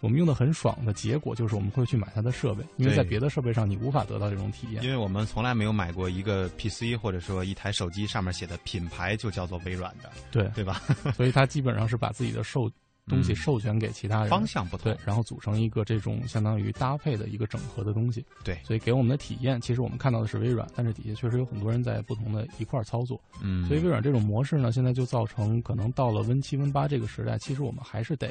[0.00, 4.80] 我们用的很爽的结果就是我们会去买它的设备，因为在别的设备上你无法得到这种体验。
[4.84, 10.80] 因为我们从来没有买过一个 PC 或者说一台手机上面写的品牌就叫做微软的，对，对吧？
[11.16, 12.70] 所以它基本上是把自己的授
[13.08, 18.24] 东西嗯授权给其他人，方向不同对，，然后组成一个这种相当于搭配的一个整合的东西。
[18.44, 23.20] 对所以给我们的体验，其实我们看到的是微软，但是底下确实有很多人在不同的一块儿操作。
[23.40, 28.28] 嗯，所以微软这种模式呢，现在就造成可能到了 Win 七、Win 八这个时代，其实我们还是得，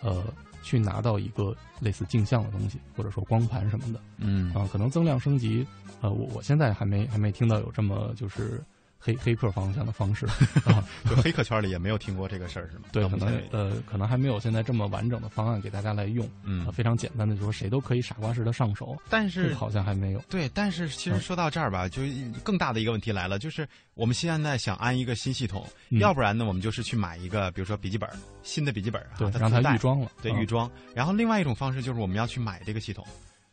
[0.00, 0.24] 呃，
[0.62, 4.00] 去拿到一个类似镜像的东西，或者说光盘什么的。
[4.18, 5.66] 嗯啊，可能增量升级，
[6.00, 8.62] 呃，我我现在还没还没听到有这么就是
[8.98, 10.26] 黑黑客方向的方式
[10.66, 10.84] 啊。
[11.08, 12.84] 就黑客圈里也没有听过这个事儿，是吗？
[12.92, 16.28] 对，可能呃，可能还没有现在这么完整的方案给大家来用。
[16.44, 20.20] 嗯呃非常简单的，就是说谁都可以傻瓜式的上手，但是好像还没有。
[20.28, 22.02] 对，但是其实嗯说到这儿吧，就
[22.42, 28.08] 更大的一个问题来了，就是我们现在想安一个新系统，嗯要不然呢，我们就是去买一个，比如说笔记本，
[28.42, 30.06] 新的笔记本啊，对，让它预装了。
[30.06, 30.70] 嗯对预装。
[30.94, 33.06] 然后另外一种方式就是我们要去买这个系统。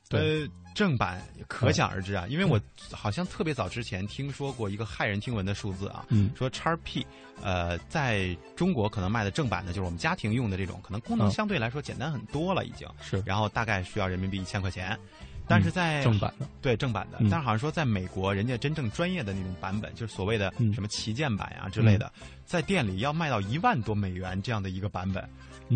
[0.10, 0.41] 对。
[0.41, 2.60] 呃，正版可想而知啊，因为我
[2.91, 6.30] 好像特别早之前听说过一个骇人听闻的数字啊，嗯。
[6.38, 7.06] 说叉 P，
[7.41, 11.32] 呃，在中国可能卖的正版的，就是我们家庭用的这种，可能功能嗯。
[11.32, 13.24] 相对来说简单很多了已经，是。
[13.26, 14.98] 然后大概需要人民币一千块钱。
[15.48, 17.30] 但是在嗯正版的，对正版的，嗯。
[17.30, 20.74] 但是好像说在美国，人家真正专业的那种版本，就是所谓的嗯。
[20.74, 22.12] 什么旗舰版啊、之类的，
[22.46, 25.30] 在店里要卖到一万多美元这样的一个版本，嗯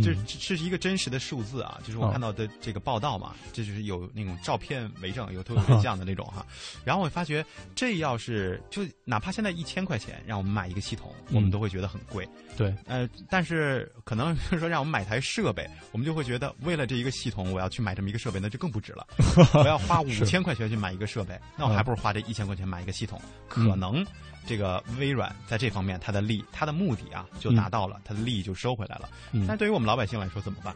[0.04, 6.45] 这这是一个真实的数字啊，就是我哦看到的这个报道嘛，这就是有那种照片为证，有图有真相的那种哈。
[6.86, 7.43] 然后我发觉，
[7.75, 12.28] 这要是就哪怕现在一千块钱让我们买一个系统，我们嗯都会觉得很贵。
[12.56, 19.08] 对，呃，但是可能就是说让我们买台设备，我们就会觉得为了这一个系统，我要去买这么一个设备，那就更不值了。
[19.54, 23.19] 我要花五千块钱去买一个设备，那我还不如花这一千块钱买一个系统。
[23.47, 24.06] 可能
[24.49, 29.07] 这个微软在这方面它的利，它的目的啊就达到了，它的利益就收回来了。
[29.31, 30.75] 嗯但对于我们老百姓来说怎么办？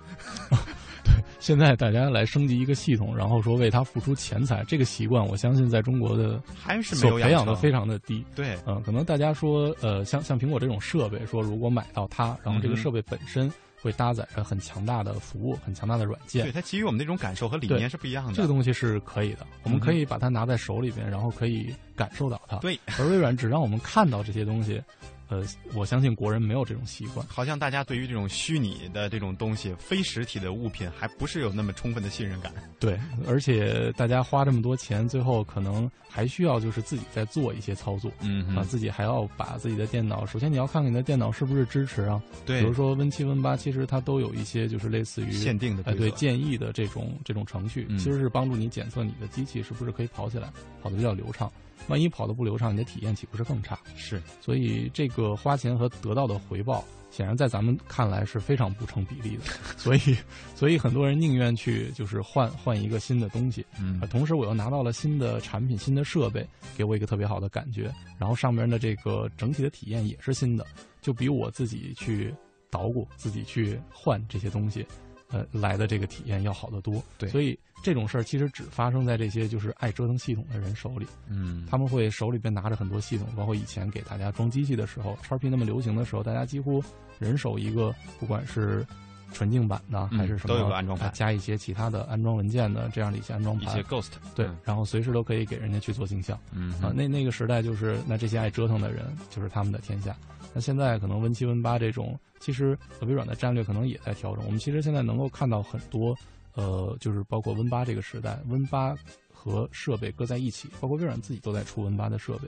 [1.04, 8.24] 对现在大家来升级一个系统，然后说为它付出钱财，这个习惯，我相信在中国的还是没所有培养的非常的低。
[8.36, 13.52] 对，嗯，可能大家说，呃，像像苹果这种设备，说如果买到它，然后这个设备本身
[13.84, 18.34] 会搭载着很强大的服务、很强大的软件对，，它给予我们那种感受和理念是不一样的。
[18.34, 19.46] 这个东西是可以的。
[19.64, 22.56] 我们可以把它拿在手里边，然后可以感受到它。
[22.58, 24.82] 对，而微软只让我们看到这些东西，
[25.30, 27.26] 呃，我相信国人没有这种习惯。
[27.28, 32.54] 好像大家对于这种虚拟的这种东西、非实体的物品，还不是有那么充分的信任感。
[32.80, 38.12] 对，而且大家花这么多钱，最后可能还需要就是自己再做一些操作。
[38.22, 42.22] 嗯啊，自己还要把自己的电脑，首先你要看看你的电脑是不是支持啊。
[42.46, 51.52] 对，比如说 Win 七、Win 八，其实它都有一些就是类似于限定的哎对建议的这种这种程序，嗯其实是帮助你检测你的机器是不是可以跑起来，跑得比较流畅。
[51.88, 53.78] 万一跑得不流畅，你的体验岂不是更差？
[53.96, 59.44] 是所以这个花钱和得到的回报，显然在咱们看来是非常不成比例的。
[59.78, 60.18] 所以，
[60.56, 70.66] 所以很多人宁愿去就是换换一个新的东西，嗯啊，同时我又拿到了新的产品、新的设备，给我一个特别好的感觉，然后上面的这个整体的体验也是新的，
[71.02, 72.34] 就比我自己去
[72.70, 74.86] 捣鼓、自己去换这些东西，
[75.34, 77.04] 呃，来的这个体验要好得多。
[77.18, 86.82] 对所以这种事儿其实只发生在这些就是爱折腾系统的人手里，嗯，他们会手里边拿着很多系统，包括以前给大家装机器的时候，XP 那么流行的时候，大家几乎
[87.20, 88.86] 人手一个，不管是。
[89.34, 90.54] 纯净版的嗯还是什么？
[90.54, 96.94] 都有个安装盘啊加一些其他的安装文件的这样的一些安装盘，一些 Ghost 对嗯，然后随时都可以给人家去做镜像嗯啊。
[96.96, 100.16] 那那个时代就是那这些爱折腾的人就是他们的天下。
[100.54, 104.46] 那现在可能 Win 七 Win 八这种，其实微软的战略可能也在调整。
[104.46, 106.16] 我们其实现在能够看到很多，
[106.54, 108.96] 呃，就是包括 Win 八这个时代，Win 八
[109.34, 112.48] 和设备搁在一起，包括微软自己都在出 Win 八的设备，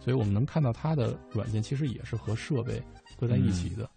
[0.00, 2.82] 所以我们能看到它的软件其实也是和设备
[3.16, 3.84] 搁在一起的。
[3.84, 3.88] 嗯，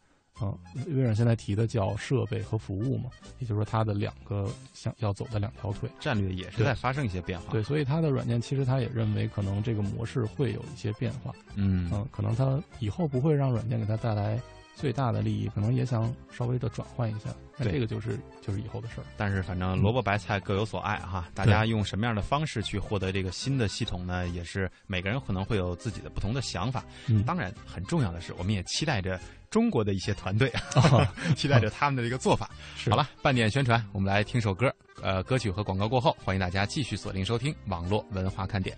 [0.87, 5.89] 微软现在提的叫设备和服务嘛，也就是说它的两个想要走的两条腿。
[5.99, 7.51] 战略也是在发生一些变化。
[7.51, 14.39] 对，，所以它的软件其实它也认为可能这个模式会有一些变化，嗯嗯，可能它以后不会让软件给它带来
[14.77, 19.03] 最大的利益，可能也想稍微的转换一下，那这个就是就是以后的事儿。
[19.17, 24.27] 但是反正萝卜白菜各有所爱哈，大家用什么样的方式去获得这个新的系统呢？
[24.29, 26.85] 也是每个人可能会有自己的不同的想法。
[27.07, 32.47] 嗯当然，很重要的是，我们也期待着中国的一些团队，啊 期待着他们的这个做法。
[32.75, 34.71] 是好了，半点宣传，我们来听首歌。
[35.01, 38.77] 呃，歌曲和广告过后，欢迎大家继续锁定收听网络文化看点。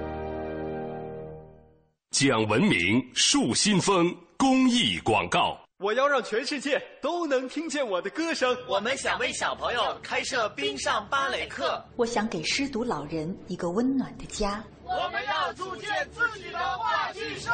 [2.11, 5.57] 讲文明树新风公益广告。
[5.77, 8.55] 我要让全世界都能听见我的歌声。
[8.67, 11.81] 我们想为小朋友开设冰上芭蕾课。
[11.95, 14.61] 我想给失独老人一个温暖的家。
[14.83, 17.49] 我们要组建自己的话剧社。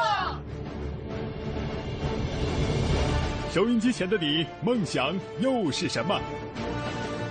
[3.54, 6.20] 收音机前的你，梦想又是什么？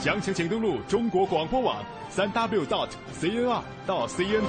[0.00, 2.88] 详情请登录中国广播网三 w dot
[3.20, 4.42] cnr 到 cn。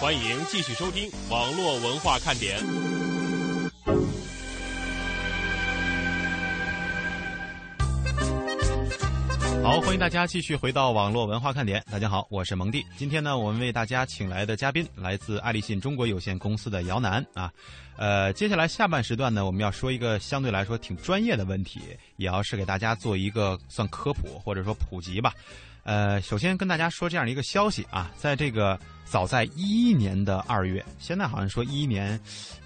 [0.00, 2.58] 欢迎继续收听网络文化看点。
[9.62, 11.84] 好，欢迎大家继续回到网络文化看点。
[11.90, 12.86] 大家好，我是蒙蒂。
[12.96, 17.52] 今天呢，我们为大家请来的嘉宾来自爱立信中国有限公司的姚楠啊。
[17.96, 21.80] 呃，接下来下半时段呢，我们要说一个相对来说挺专业的问题，
[22.16, 25.32] 也要是给大家做一个算科普或者说普及吧。
[25.82, 32.20] 呃，首先跟大家说这样的一个消息啊，在这个早在一一年的二月，现在好像说一一年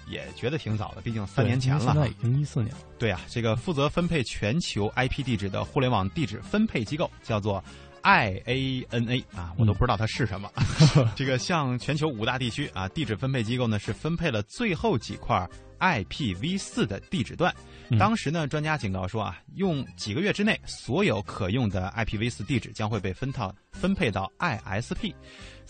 [0.07, 1.79] 也觉得挺早的，毕竟三年前了。
[1.79, 2.81] 现在已经一四年了。
[2.97, 7.63] 对啊，这个负责分配全球 IP 地址的互联网地址分配机构叫做
[8.03, 10.49] IANA 啊，我都不知道它是什么。
[11.15, 15.47] 这个向全球五大地区啊地址分配机构呢是分配了最后几块
[15.79, 17.53] IPv 四的地址段。
[17.99, 25.13] 当时呢，专家警告说啊，用几个月之内，所有可用的 IPv 四地址将会被分到分配到 ISP。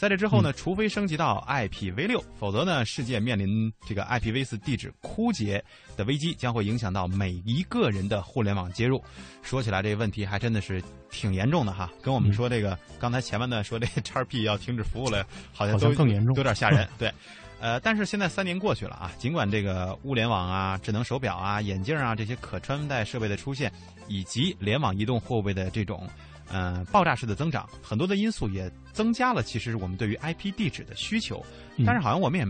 [0.01, 5.63] 在这之后呢，除非升级到 IPv6，否则呢，世界面临这个 IPv4 地址枯竭
[5.95, 8.99] 的危机，将会影响到每一个人的互联网接入。
[9.43, 11.87] 说起来，这个问题还真的是挺严重的哈。
[12.01, 16.89] 跟我们说这个，刚才前面呢说这 XP 要停止服务了， 好像都更严重，有点吓人。
[16.97, 17.13] 对。
[17.59, 23.71] 呃，但是现在三年过去了啊，尽管这个物联网啊、智能手表啊、眼镜啊这些可穿戴设备的出现，
[24.07, 26.09] 以及联网移动货币的这种
[26.51, 31.43] 呃爆炸式的增长，很多的因素也增加了其实我们对于 IP 地址的需求，
[31.85, 32.45] 但是好像我们也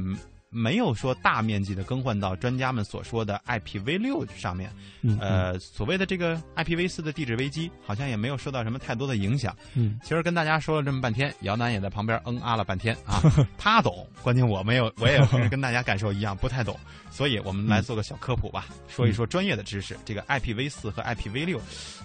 [0.54, 4.70] 没有说大面积的更换到专家们所说的 IPv6 上面，
[5.20, 9.56] 呃，所谓的这个 IPv4 的地址危机，好像也没有受到什么太多的影响。
[9.76, 13.22] 嗯，其实跟大家说了这么半天，姚楠也在旁边嗯啊了半天啊，
[13.58, 16.78] 他懂，关键我没有， 我也是跟大家感受一样不太懂，
[17.10, 19.98] 所以我们来做个小科普吧，说一说专业的知识。
[20.04, 21.60] 这个 IPv4 和 IPv6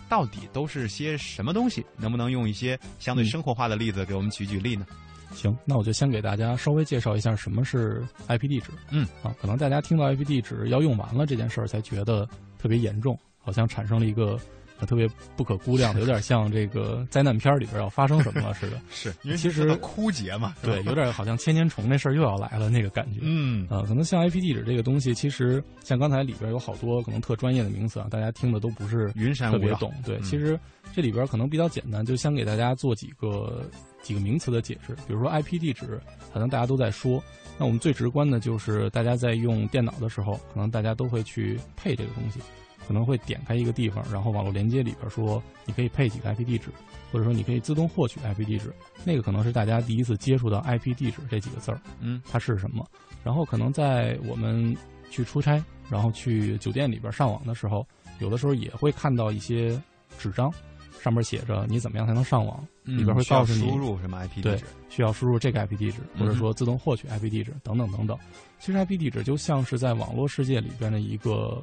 [0.08, 1.84] 到底都是些什么东西？
[1.96, 4.86] 能不能用一些相对生活化的例子给我们举举例呢？
[5.32, 8.70] 行，那我就先给大家稍微介绍一下什么是 IP 地址。
[8.90, 14.38] 嗯，啊，可能大家听到 IP 地址要用完了这件事儿，才觉得特别严重，好像产生了一个
[14.84, 18.80] 特别不可估量的，有点像这个灾难片里边要发生什么了似的。
[18.90, 23.20] 是因为其实枯竭嘛，对，有点好像千年虫那事儿又要来了那个感觉。
[23.22, 29.92] 嗯，呃，可能像 IP 地址这个东西，其实像刚才里边有好多可能特专业的名词啊，大家听的都不是云山特别懂。
[30.04, 30.58] 对，其实
[30.92, 33.64] 这里边可能比较简单，就先给大家做几个
[34.02, 34.94] 几个名词的解释。
[35.06, 36.00] 比如说 IP 地址，
[36.32, 37.22] 可能大家都在说，
[37.58, 42.40] 那我们最直观的就是大家在用电脑的时候，可能大家都会去配这个东西。
[42.86, 46.70] 可能会点开一个地方，然后网络连接里边说你可以配几个 IP 地址，
[47.10, 48.72] 或者说你可以自动获取 IP 地址。
[49.04, 52.86] 那个可能是大家第一次接触到 IP 地址这几个字儿，嗯，它是什么？
[53.24, 54.76] 然后可能在我们
[55.10, 57.86] 去出差，然后去酒店里边上网的时候，
[58.20, 59.80] 有的时候也会看到一些
[60.18, 60.52] 纸张，
[61.02, 68.16] 上面写着你怎么样才能上网，里边会告诉你输入什么 IP 地址，需要输入这个 IP 地址，或者说自动获取 IP 地址等等等等。
[68.58, 71.62] 其实 IP 地址就像是在网络世界里边的一个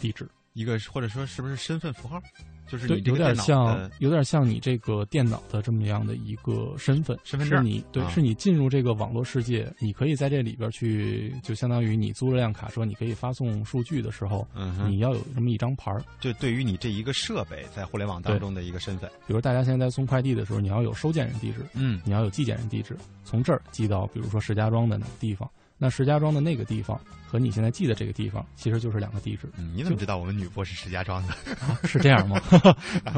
[0.00, 0.28] 地址。
[0.52, 2.20] 一个或者说是不是身份符号，
[2.66, 7.64] 就是你有点像有点像你这个电脑的这么样的一个身份，身份证。
[7.64, 14.46] 你对，是你进入这个网络世界，你可以在这里边去，就相当于你租了辆卡车，你可以发送数据的时候，
[14.88, 16.02] 你要有这么一张牌儿。
[16.20, 25.48] 就对于你这一个设备在互联网当中的一个身份，比如大家现在在送快递的时候，你要有收件人地址，嗯，你要有寄件人地址，从这儿寄到比如说石家庄的哪个地方。
[25.82, 29.48] 那石家庄的那个地方和你现在记的这个地方，其实就是两个地址。
[29.56, 31.34] 嗯，你怎么知道我们女播是石家庄的？
[31.88, 32.38] 是这样吗？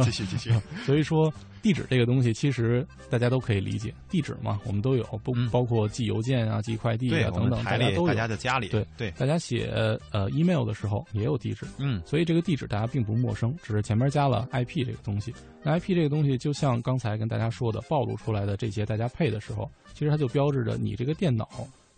[0.04, 0.52] 继 续继续。
[0.86, 3.92] 所以说，地址这个东西，其实大家都可以理解。
[4.08, 8.06] 地址嘛，我们都有，不包括寄邮件啊、寄快递啊等等，大家都有。
[8.06, 9.68] 大家的家里，对对，大家写
[10.12, 11.66] 呃 email 的时候也有地址。
[11.78, 15.34] 嗯，所以这个地址大家并不陌生，只是前面加了 IP 这个东西。
[15.64, 21.48] 那 IP 这个东西，就像刚才跟大家说的，暴露出来的这些，大家配的时候，其实它就标志着你这个电脑。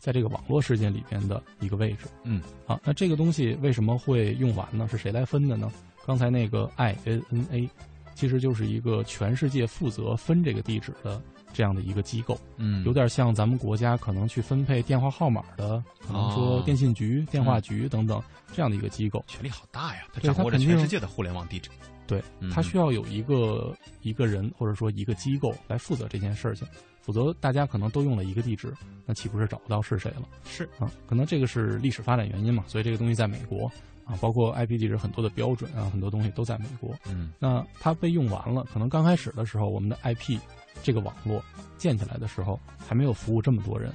[0.05, 4.87] 在这个网络世界里边的一个位置，嗯，好，那这个东西为什么会用完呢？
[4.87, 5.73] 是谁来分的呢？
[6.05, 7.67] 刚才那个 INNA，
[8.15, 11.23] 其实就是一个全世界负责分这个地址的
[11.55, 20.03] 这样的一个机构，嗯，有点像咱们国家可能去分配电话号码的，可能说电信局、电话局等等这样的一个机构，权力好大呀！
[20.13, 21.71] 他掌握着全世界的互联网地址，
[22.07, 26.67] 对他需要有一个一个人或者说一个机构来负责这件事情。
[27.01, 28.73] 否则，大家可能都用了一个地址，
[29.05, 30.23] 那岂不是找不到是谁了？
[30.47, 32.65] 是啊，可能这个是历史发展原因嘛。
[32.67, 33.71] 所以这个东西在美国
[34.07, 36.95] 啊，包括 IP 地址很多的标准啊，很多东西都在美国。
[37.07, 40.39] 嗯，那它被用完了，可能刚开始的时候，我们的 IP
[40.83, 41.45] 这个网络
[41.77, 43.93] 建起来的时候，还没有服务这么多人。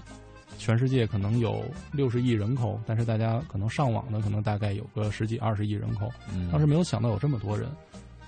[0.60, 6.12] 全世界可能有六十亿人口，但是大家可能上网的可能大概有个十几二十亿人口。
[6.32, 7.68] 嗯，当时没有想到有这么多人。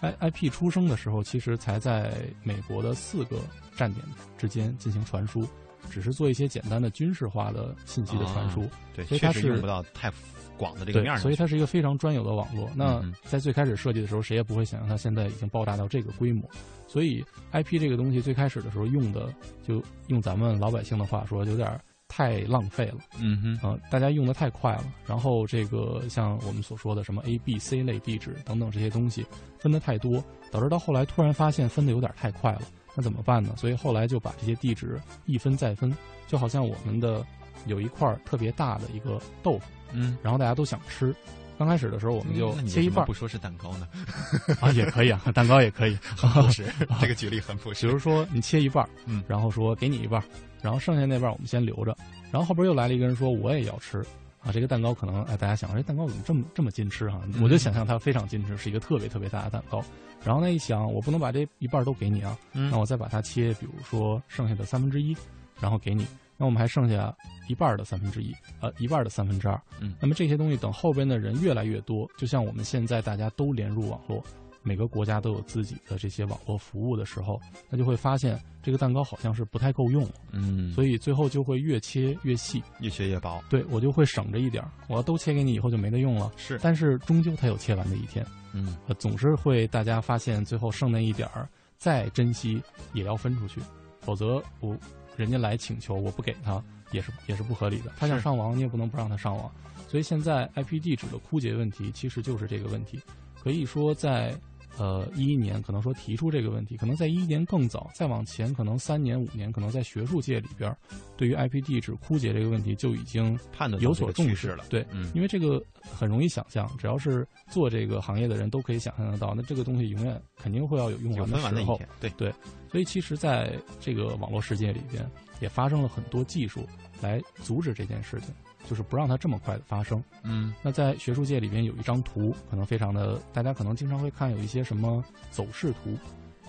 [0.02, 2.12] I I P 出生的时候，其实才在
[2.44, 3.38] 美国的四个
[3.76, 4.06] 站点
[4.38, 5.48] 之间进行传输，
[5.90, 8.68] 只是做一些简单的军事化的信息的传输。
[8.96, 10.12] 对，所以它是用不到太
[10.58, 12.70] 广的这个面所以它是一个非常专有的网络。
[12.76, 16.50] 那在最开始设计的时候，谁也不会想象它现在已经爆炸到这个规模。
[16.88, 19.34] 所以 I P 这个东西最开始的时候用的，
[19.66, 21.80] 就用咱们老百姓的话说，有点。
[22.14, 29.26] 太浪费了，嗯哼，啊，大家用的太快了，然后这个像我们所说的什么 A、B、C 类地址等等这些东西
[29.58, 33.54] 分的太多，导致到后来突然发现分的有点太快了，那怎么办呢？
[33.56, 35.96] 所以后来就把这些地址一分再分，
[36.28, 37.26] 就好像我们的
[37.66, 41.16] 有一块特别大的一个豆腐，嗯，然后大家都想吃，
[41.58, 43.88] 刚开始的时候我们就切一半，不说是蛋糕呢？
[44.60, 46.66] 啊，也可以啊， 蛋糕也可以，很朴实，
[47.00, 47.88] 这个举例很朴实。
[47.88, 50.22] 比如说你切一半，嗯，然后说给你一半。
[50.62, 51.96] 然后剩下那半我们先留着，
[52.32, 54.00] 然后后边又来了一个人说我也要吃，
[54.42, 57.22] 啊，这个蛋糕可能哎大家想这蛋糕怎么这么这么矜持哈？
[57.42, 59.84] 我就想象它非常矜持，是一个特别特别大的蛋糕。
[60.24, 65.18] 然后呢一想，我不能把这一半都给你啊，那我再把它切，比如说剩下的三分之一，
[65.60, 66.06] 然后给你，
[66.38, 67.12] 那我们还剩下
[67.48, 69.60] 一半的三分之一，呃，一半的三分之二。
[69.80, 74.24] 嗯，那么这些东西等后边的人越来越多，就像我们现在大家都连入网络。
[74.64, 77.40] 每个国家都有自己的这些网络服务的时候，
[77.70, 83.44] 那就会发现这个蛋糕好像是不太够用，嗯，所以最后就会越切越细，越切越薄。
[83.50, 86.32] 对我就会省着一点，我要都切给你以后就没得用了。
[86.38, 91.50] 是，但是终究它有切完的一天，嗯，总是会大家发现最后剩那一点儿，
[91.80, 92.62] 再珍惜
[92.94, 93.60] 也要分出去，
[94.02, 94.78] 否则我
[95.18, 97.92] 人家来请求我不给他也是也是不合理的。
[97.98, 99.52] 他想上网你也不能不让他上网，
[99.88, 103.02] 所以现在 IP 地址的枯竭问题其实就是这个问题，
[103.42, 104.40] 可以说在。
[104.78, 110.76] 呃，一一年可能说提出这个问题，可能在一一年更早，再往前可能三年五年，可能在学术界里边，
[111.18, 113.38] 对于 IP 地址枯竭这个问题就已经
[113.80, 114.66] 有所重视了。
[114.70, 121.80] 对，嗯，因为这个很容易想象，只要是做这个行业的人都可以想象得到，那这个东西永远肯定会要有用完的时候。
[122.00, 122.34] 对对，
[122.72, 125.06] 所以其实在这个网络世界里边，
[125.42, 126.68] 也发生了很多技术
[127.02, 128.34] 来阻止这件事情。
[128.70, 130.04] 就是不让它这么快的发生。
[130.24, 135.98] 嗯，那在学术界里边有一张图，可能非常的，大家可能经常会看有一些什么走势图，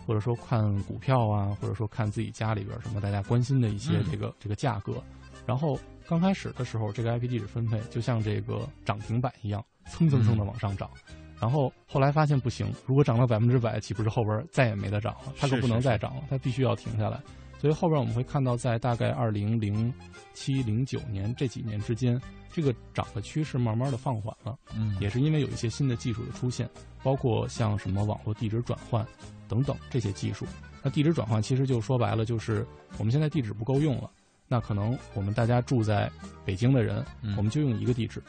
[0.06, 5.02] 或者说看股票啊，或者说看自己家里边什么大家关心的一些这个、嗯、这个价格。
[5.46, 10.88] 然后刚开始的时候，这个 IP 地址分配就像这个涨停板一样，蹭蹭蹭的往上涨。
[11.08, 15.32] 嗯、然后后来发现不行，如果涨到百分之百，岂不是后边再也没得涨了？
[15.36, 17.20] 它可不能再涨了，它必须要停下来。
[17.62, 19.94] 所以后边我们会看到，在大概二零零
[20.34, 22.20] 七、零九年这几年之间，
[22.52, 24.58] 这个涨的趋势慢慢的放缓了。
[24.74, 26.68] 嗯，也是因为有一些新的技术的出现，
[27.04, 29.06] 包括像什么网络地址转换
[29.46, 30.44] 等等这些技术。
[30.82, 32.66] 那地址转换其实就说白了，就是
[32.98, 34.10] 我们现在地址不够用了，
[34.48, 36.10] 那可能我们大家住在
[36.44, 38.20] 北京的人，嗯、我们就用一个地址。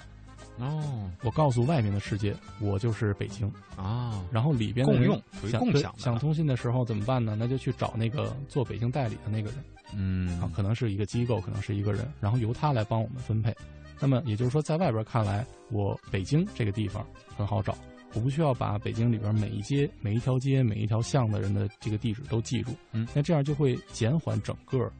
[0.57, 4.23] 哦，我告诉外面的世界，我就是北京啊。
[4.31, 7.35] 然后里边的共用属于共享想通信的时候怎么办呢？
[7.37, 9.63] 那就去找那个做北京代理的那个人，
[9.95, 13.55] 嗯啊，可能是一个机构，可能是一个人，然后由他来帮我们分配。
[13.99, 17.05] 那么也就是说，在外边看来，我北京这个地方
[17.37, 17.75] 很好找，
[18.13, 22.71] 我不需要把北京里边每一街、每一条街、每一条巷的人的这个地址都记住。
[22.91, 24.91] 嗯，那这样就会减缓整个。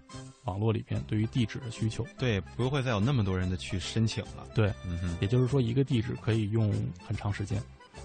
[0.45, 4.45] 网络里边对于地址的需求，对，不会再有那么多人的去申请了。
[4.53, 6.69] 对，嗯哼，也就是说一个地址可以用
[7.07, 7.63] 很长时间。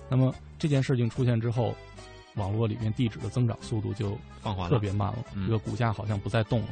[0.09, 1.75] 那么这件事情出现之后，
[2.37, 5.25] 网络里面地址的增长速度就放缓了，特别慢了。
[5.35, 6.69] 嗯、这个股价好像不再动了。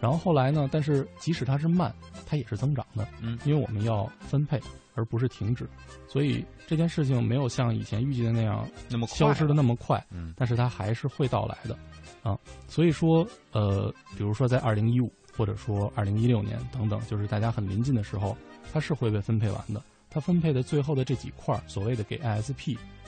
[0.00, 0.68] 然后后来呢？
[0.70, 1.94] 但是即使它是慢，
[2.26, 3.06] 它也是增长的。
[3.20, 4.60] 嗯，因为我们要分配，
[4.94, 5.68] 而不是停止，
[6.06, 10.04] 所以这件事情没有像以前预计的那样那么消失的那么快。
[10.10, 11.76] 嗯，但是它还是会到来的。
[12.22, 12.38] 啊，
[12.68, 18.36] 所以说，呃，比如说在二零一五或者说二零一六年等等，就是大家很临近的时候，
[18.72, 19.82] 它是会被分配完的。
[20.10, 22.16] 它分配的最后的这几块，所谓的给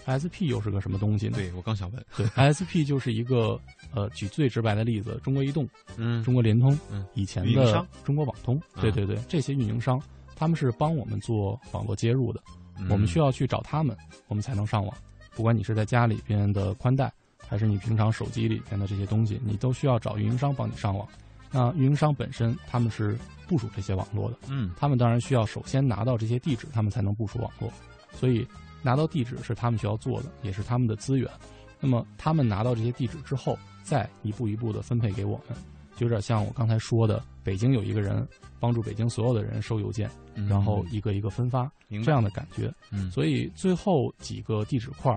[0.06, 1.36] ISP，ISP 又是个什么东西呢？
[1.36, 3.60] 对我刚想问，对 ISP 就是一个
[3.94, 10.00] 呃，举最直白的例子，中国移动、嗯，中国联通，嗯，以前的中国网通，对对对，这些运营商，
[10.36, 12.42] 他们是帮我们做网络接入的，
[12.78, 13.96] 嗯、我们需要去找他们，
[14.28, 14.96] 我们才能上网。
[15.34, 17.12] 不管你是在家里边的宽带。
[17.50, 21.08] 还是你平常手机里边的这些东西，你都需要找运营商帮你上网。
[21.50, 27.72] 那运营商本身他们是部署这些网络的，嗯，他们当然需要首先拿到这些地址，他们才能部署网络。
[28.12, 28.46] 所以
[28.88, 31.30] 拿到地址是他们需要做的，也是他们的资源。
[31.78, 35.54] 那么他们拿到这些地址之后，再一步一步的分配给我们，
[35.94, 38.26] 就有点像我刚才说的，北京有一个人
[38.58, 41.70] 帮助北京所有的人收邮件，嗯、然后一个一个分发，
[42.02, 42.72] 这样的感觉。
[42.90, 45.14] 嗯，所以最后几个地址块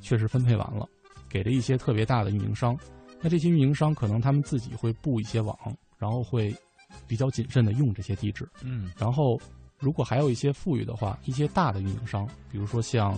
[0.00, 0.88] 确实分配完了。
[1.28, 2.74] 给了一些特别大的运营商，
[3.20, 5.54] 那这些运营商可能他们自己会布一些网，
[5.98, 6.54] 然后会
[7.06, 8.48] 比较谨慎的用这些地址。
[8.62, 9.38] 嗯，然后
[9.78, 13.12] 如果还有一些富裕的话，一些大的运营商，比如说像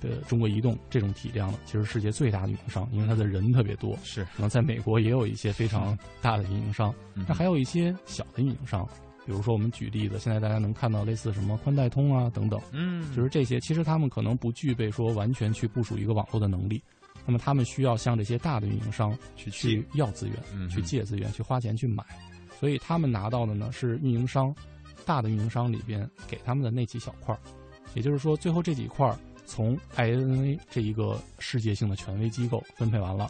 [0.00, 6.94] 呃中国移动这种体量的，其实世界最大的运营商，因为它的人特别多，是可能在美国也有一些非常大的运营商。
[7.14, 8.88] 嗯、那还有一些小的运营商，
[9.26, 16.82] 比如说我们举例子，现在大家能看到类似什么宽带通啊等等，嗯，就是这些，其实他们可能不具备说完全去部署一个网络的能力。
[17.26, 22.02] 那么他们需要向这些大的运营商去去要资源，嗯、去借资源，去花钱去买，
[22.58, 24.54] 所以他们拿到的呢是运营商
[25.08, 27.40] 大的运营商里边给他们的那几小块儿，
[27.94, 33.26] 也就是说，最后这几块儿从 INA 这一个世界性的权威机构分配完了，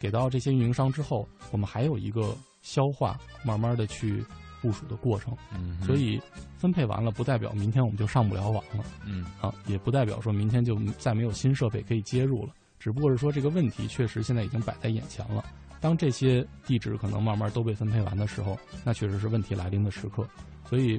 [0.00, 4.24] 给到这些运营商之后，我们还有一个消化，慢慢的去
[4.60, 5.32] 部署的过程。
[5.54, 6.20] 嗯，所以
[6.56, 8.84] 分配完了，不代表明天我们就上不了网了。
[9.06, 12.52] 嗯，啊，也不代表说明天就再没有新设备可以接入了。
[12.80, 15.44] 只不过是说这个问题确实现在已经摆在眼前了。
[15.82, 20.26] 当这些地址可能慢慢都被分配完的时候，那确实是问题来临的时刻。
[20.64, 20.98] 所以，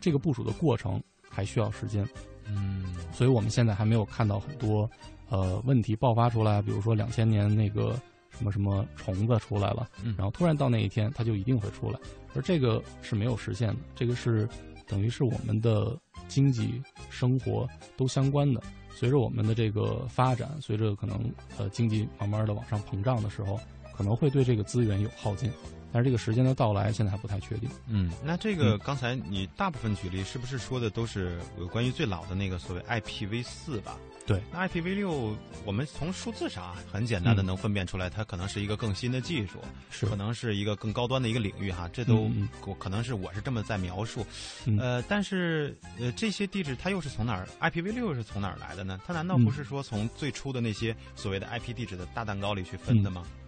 [0.00, 2.08] 这个部署的过程还需要时间。
[2.46, 4.88] 嗯，所以我们现在还没有看到很多
[5.28, 8.00] 呃问题爆发出来，比如说两千年那个
[8.30, 11.98] 什么什么虫子出来了，嗯、然后突然到那一天它就一定会出来，
[12.34, 13.76] 而这个是没有实现的。
[13.94, 14.48] 这个是
[14.86, 18.62] 等于是我们的经济生活都相关的。
[18.94, 23.58] 随着我们的这个发展，随着可能呃经济慢慢的往上膨胀的时候，
[24.00, 25.52] 可能会对这个资源有耗尽，
[25.92, 27.68] 但是这个时间的到来现在还不太确定。
[27.86, 33.98] 嗯，那这个刚才你大部分举例是不是说的都是有关于最老的那个所谓 IPv 四吧？
[34.26, 35.36] 对，那 IPv 六
[35.66, 39.58] 我们从数字上很简单的能分辨出来，它可能是一个更新的技术，
[39.90, 42.30] 是可能是一个更高端的一个领域哈，这都
[42.78, 44.24] 可能是我是这么在描述。
[44.64, 48.98] 嗯、呃，但是呃这些地址它又是从哪儿？IPv 六是从哪儿来的呢？
[49.06, 53.26] 它难道嗯不是说从最初的那些所谓的 IP 地址的大蛋糕里去分的吗？
[53.26, 53.39] 嗯，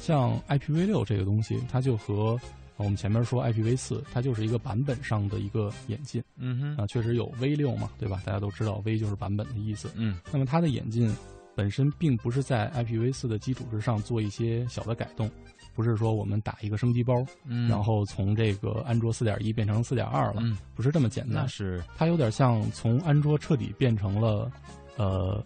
[0.00, 2.38] 像 IPv 六这个东西，它就和
[2.76, 6.22] 我们前面说 IPv 四，它就是一个版本上的一个演进。
[6.36, 8.22] 嗯哼，啊，确实有 V 六嘛，对吧？
[8.24, 9.90] 大家都知道 V 就是版本的意思。
[9.96, 11.12] 嗯，那么它的演进
[11.56, 15.28] 本身并不是在 IPv 四的基础之上做一些小的改动，
[15.74, 17.14] 不是说我们打一个升级包，
[17.44, 21.42] 嗯然后从这个安卓四点一变成四点二了，嗯不是这么简单。
[21.42, 24.48] 那是它有点像从安卓彻底变成了
[24.96, 25.44] 呃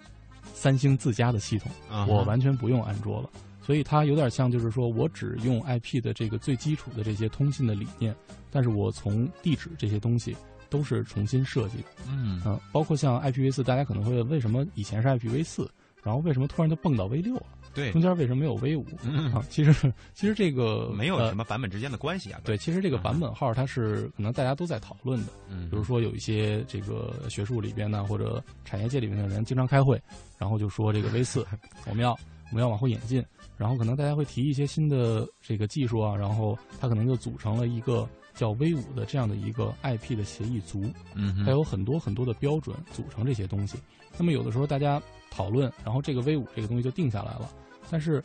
[0.52, 3.30] 三星自家的系统，啊我完全不用安卓了。
[3.62, 8.14] 所以它有点像，就是说我只用 IP 的这个最基础的这些通信的理念，
[8.50, 10.36] 但是我从地址这些东西
[10.68, 11.84] 都是重新设计的。
[12.08, 15.70] 嗯嗯、包括像 IPv 四，大家可能会问，为什么以前是 IPv 四，
[16.02, 17.46] 然后为什么突然就蹦到 V 六了？
[17.74, 19.42] 对中间为什么没有 V 五、嗯啊？
[19.48, 22.38] 其实其实这个 没有呃什么版本之间的关系啊。
[22.44, 29.98] 对，其实这个版本号它是可能大家都在讨论的，嗯比如说有一些这个学术里边呢，或者产业界里面的人经常开会，
[30.36, 31.46] 然后就说这个 V 四
[31.88, 32.10] 我们要
[32.50, 33.24] 我们要往后演进，
[33.56, 40.84] 然后可能大家会提一些新的这个技术啊，然后它可能就组成了一个叫 V 五的这样的一个 IP 的协议族，
[41.14, 43.78] 嗯哼它有很多很多的标准组成这些东西。
[44.18, 45.00] 那么有的时候大家
[45.30, 47.50] 讨论，然后这个 V 五这个东西就定下来了，
[47.90, 48.22] 但是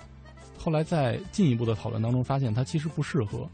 [0.57, 3.47] 后来在进一步的讨论当中发现它其实不适合，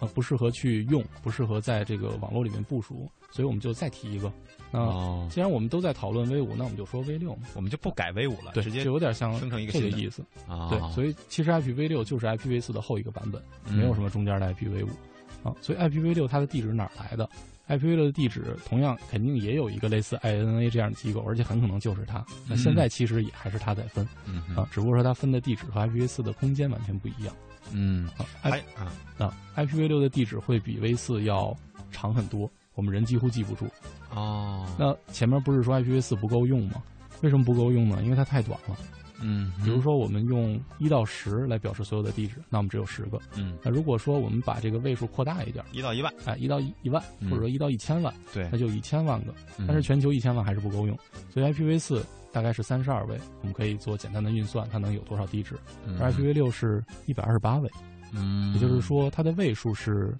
[0.00, 4.32] 呃，不适合去用，不适合在这个网络里面部署，所以我们就再提一个。
[4.72, 10.24] 那哦既然我们都在讨论 V 五，那我们就说 V 六嘛，我们就不改 V 五了，对，直接就有点像生成一个新的这个意思。
[10.46, 10.68] 啊。
[10.70, 15.54] 对，所以其实 IPv 六就是 IPv 四的后一个版本，嗯没有什么中间的 IPv 五啊。
[15.60, 17.28] 所以 IPv 六它的地址哪儿来的
[17.68, 22.24] ？IPv 六的地址同样肯定也有一个类似 INA 这样的机构，而且很可能就是它。
[22.48, 27.34] 那现在其实也还是它在分嗯啊，只不过说它分的地址和 IPv 四的空间完全不一样。
[27.72, 31.56] 嗯啊还，I 啊啊 IPv 六的地址会比 V 四要
[31.92, 32.50] 长很多，
[32.80, 33.66] 我们人几乎记不住。
[34.14, 36.82] 哦，那前面不是说 IPv 四不够用吗？
[37.20, 38.02] 为什么不够用呢？
[38.02, 38.74] 因为它太短了。
[39.20, 43.20] 嗯，比如说我们用一到十来表示所有的地址，那我们只有十个。
[43.36, 49.34] 嗯，那如果说我们把这个位数扩大一点，一到一万，哎，一到一一万，嗯或者说一到一千万，对那就一千万个。
[49.58, 52.02] 嗯但是全球一千万还是不够用，所以 IPv 四
[52.32, 55.54] 大概是三十二位，我们可以做简单的运算，它能有多少地址？
[55.86, 57.70] 嗯而 IPv 六是一百二十八位，
[58.14, 60.16] 嗯，也就是说它的位数是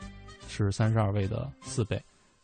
[0.47, 1.99] 是三十二位的四倍。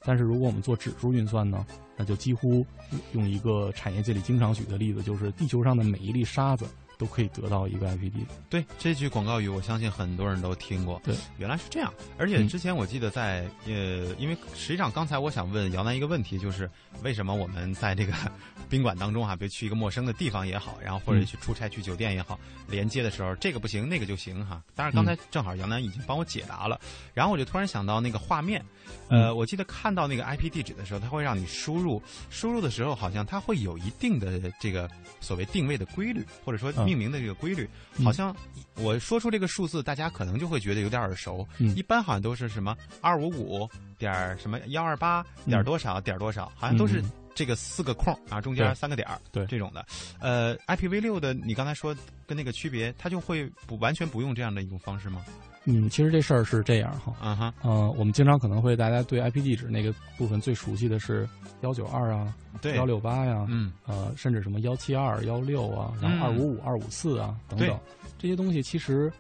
[0.07, 2.65] 但是如果我们做指数运算呢，那就几乎
[3.13, 6.65] 用一个产业界里经常举的例子，就是地球上的每一粒沙子
[6.99, 8.27] 都可以得到一个 IP 地址。
[8.49, 11.01] 对这句广告语，我相信很多人都听过。
[11.05, 11.93] 对，原来是这样。
[12.19, 16.71] 而且之前我记得在、呃，因为实际上刚才我想问姚楠一个问题，就是
[17.03, 18.13] 为什么我们在这个
[18.69, 22.39] 宾馆当中啊，别去一个陌生的地方也好，然后或者嗯去出差去酒店也好，
[22.69, 24.63] 连接的时候这个不行，那个就行哈。
[24.75, 26.81] 当然刚才嗯正好姚楠已经帮我解答了，
[27.13, 28.65] 然后我就突然想到那个画面，
[29.09, 34.89] 呃，嗯我记得看到那个 IP 地址的时候，它会让你输入，输入的时候好像它会有一定的这个
[35.21, 37.69] 所谓定位的规律，或者说嗯命名的这个规律。
[37.99, 38.35] 嗯好像
[38.77, 41.47] 我说出这个数字，大家可能就会觉得有点耳熟。
[41.59, 43.69] 嗯一般好像都是什么二五五
[43.99, 49.85] 点什么幺二八点多少点多少，好像都是嗯这个四个空啊，中间三个点儿，对这种的。
[50.21, 51.95] 呃，IPv 六的你刚才说
[52.27, 55.25] 跟那个区别，它就会不完全不用这样的一种方式吗？
[55.67, 57.13] 嗯，其实这事儿是这样哈。
[57.21, 61.29] 啊哈，呃，我们经常可能会大家对 IP 地址那个部分最熟悉的是
[61.63, 62.77] 幺九二啊，对。
[62.77, 67.79] 幺六八呀，嗯，呃，甚至什么幺七二、幺六啊，然后嗯二五五、二五四啊等等，
[68.17, 69.13] 这些东西其实，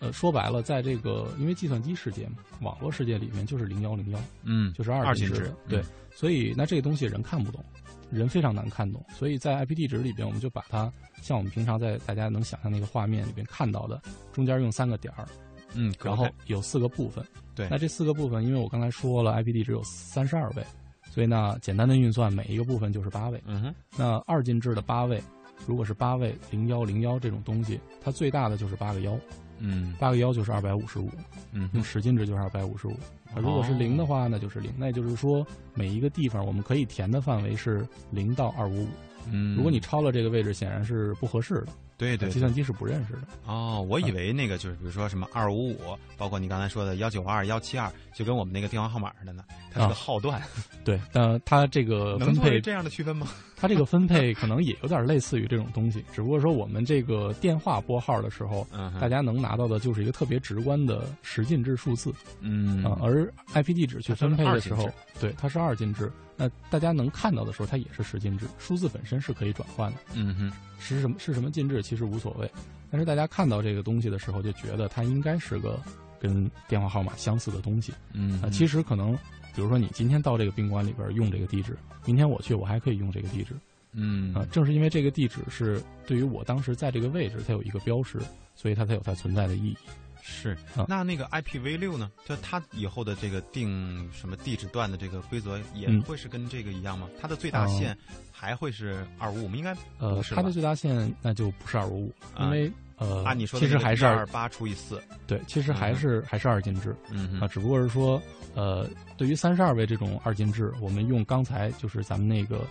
[0.00, 5.84] 呃，说白了，在这个因为计算机世界嘛，网络世界里面就是零幺零幺，嗯，就是二进制进制，对嗯，
[6.14, 7.64] 所以那这个东西人看不懂，
[8.10, 15.28] 人非常难看懂，所以在 IP 地址里边，我们就把它像我们平常在大家能想象那个画面里边看到的，中间用三个点儿。
[15.74, 17.68] 嗯，然后有四个部分，对。
[17.70, 20.64] 那这四个部分，因为我刚才说了，IP 地址有三十二位，
[21.10, 23.42] 所以呢简单的运算，每一个部分就是八位。
[23.46, 25.22] 嗯哼，那二进制的八位，
[25.66, 29.18] 如果是八位零幺零幺这种东西，它最大的就是八个幺，
[29.58, 29.94] 嗯。
[29.98, 31.10] 八个幺就是二百五十五，
[31.52, 32.96] 嗯用十进制就是二百五十五。
[33.34, 38.88] 如果是零的话，那就是零，那也就是说每一个地方我们可以填的范围是零到二五五。
[39.30, 41.68] 嗯，如果你超了这个位置，显然是不合适的。
[42.02, 43.20] 对对，计算机是不认识的。
[43.46, 45.78] 哦，我以为那个就是比如说什么二五五，
[46.18, 50.42] 包括你刚才说的幺九二、幺七二，就跟我们那个电话号码似的呢，它是个号段。
[50.84, 53.28] 对，但它这个 分配这样的区分吗？
[53.56, 64.90] 它这个分配可能也有点类似于这种东西，只不过说我们这个电话拨号的时候，嗯、大家能拿到的就是一个特别直观的十进制数字，嗯、呃，而 IP 地址去分配的时候，
[65.20, 66.10] 对，它是二进制。
[66.42, 69.98] 那大家能看到的时候，它也是十进制，数字本身是可以转换的。
[70.14, 72.50] 嗯哼，是什么是什么进制其实无所谓，
[72.90, 75.80] 但是大家看到这个东西的时候，就觉得它应该是个
[76.18, 77.92] 跟电话号码相似的东西。
[78.12, 79.14] 嗯其实可能，
[79.54, 83.54] 比如说你今天到这个宾馆里边用这个地址，明天我去我还可以用这个地址。
[83.92, 88.18] 嗯啊、呃，正是因为这个地址是对于我当时在这个位置它有一个标识，
[88.54, 89.76] 所以它才有它存在的意义。
[90.24, 90.56] 是，
[90.86, 92.08] 那那个 IPv 六呢？
[92.24, 97.10] 就它以后的这个定什么地址段的这个规则，也会是跟这个一样吗？
[97.20, 97.96] 它的最大限
[98.30, 99.56] 还会是二五五吗？
[99.56, 108.22] 应该呃，它的最大限那就不是二五五，因为呃，按你说其实还是二八除以四，对，其实还是还是二进制，嗯啊，只不过是说
[108.54, 112.64] 呃，对于三十二位这种二进制，我们用刚才就是咱们那个。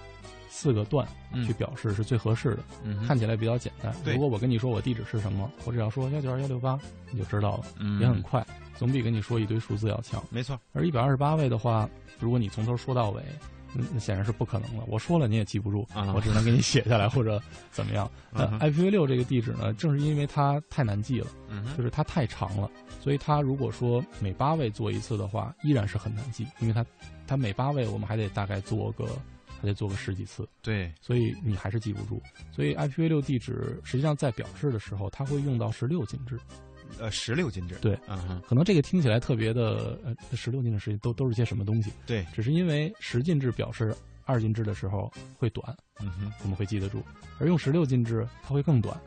[0.53, 1.07] 四个段
[1.47, 2.63] 去表示是最合适的，
[3.07, 3.95] 看起来比较简单。
[4.05, 6.77] 如果我跟你说我地址是什么，我只要说幺九二幺六八，
[7.09, 7.63] 你就知道了，
[8.01, 8.45] 也很快，
[8.75, 10.21] 总比跟你说一堆数字要强。
[10.29, 10.59] 没错。
[10.73, 11.89] 而一百二十八位的话，
[12.19, 13.23] 如果你从头说到尾，
[13.73, 14.83] 那显然是不可能了。
[14.87, 17.41] 我说了你也记不住，我只能给你写下来或者
[17.71, 18.11] 怎么样。
[18.29, 21.27] 那 IPv 六这个地址呢，正是因为它太难记了，
[21.77, 26.85] 就是它太长了，所以它如果说每八位做一次的话，依然是很难记，因为它
[27.25, 29.07] 它每八位我们还得大概做个。
[29.61, 32.19] 还得做个十几次，对，所以你还是记不住。
[32.51, 36.39] 所以 IPv6 地址实际上在表示的时候，它会用到十六进制，
[36.97, 37.75] 呃，十六进制。
[37.75, 41.91] 对，嗯，可能这个听起来特别的，呃，十六进制实际都都是些什么东西？
[42.07, 43.95] 对，只是因为十进制表示
[44.25, 47.03] 二进制的时候会短，嗯哼，我们会记得住，
[47.37, 48.99] 而用十六进制它会更短，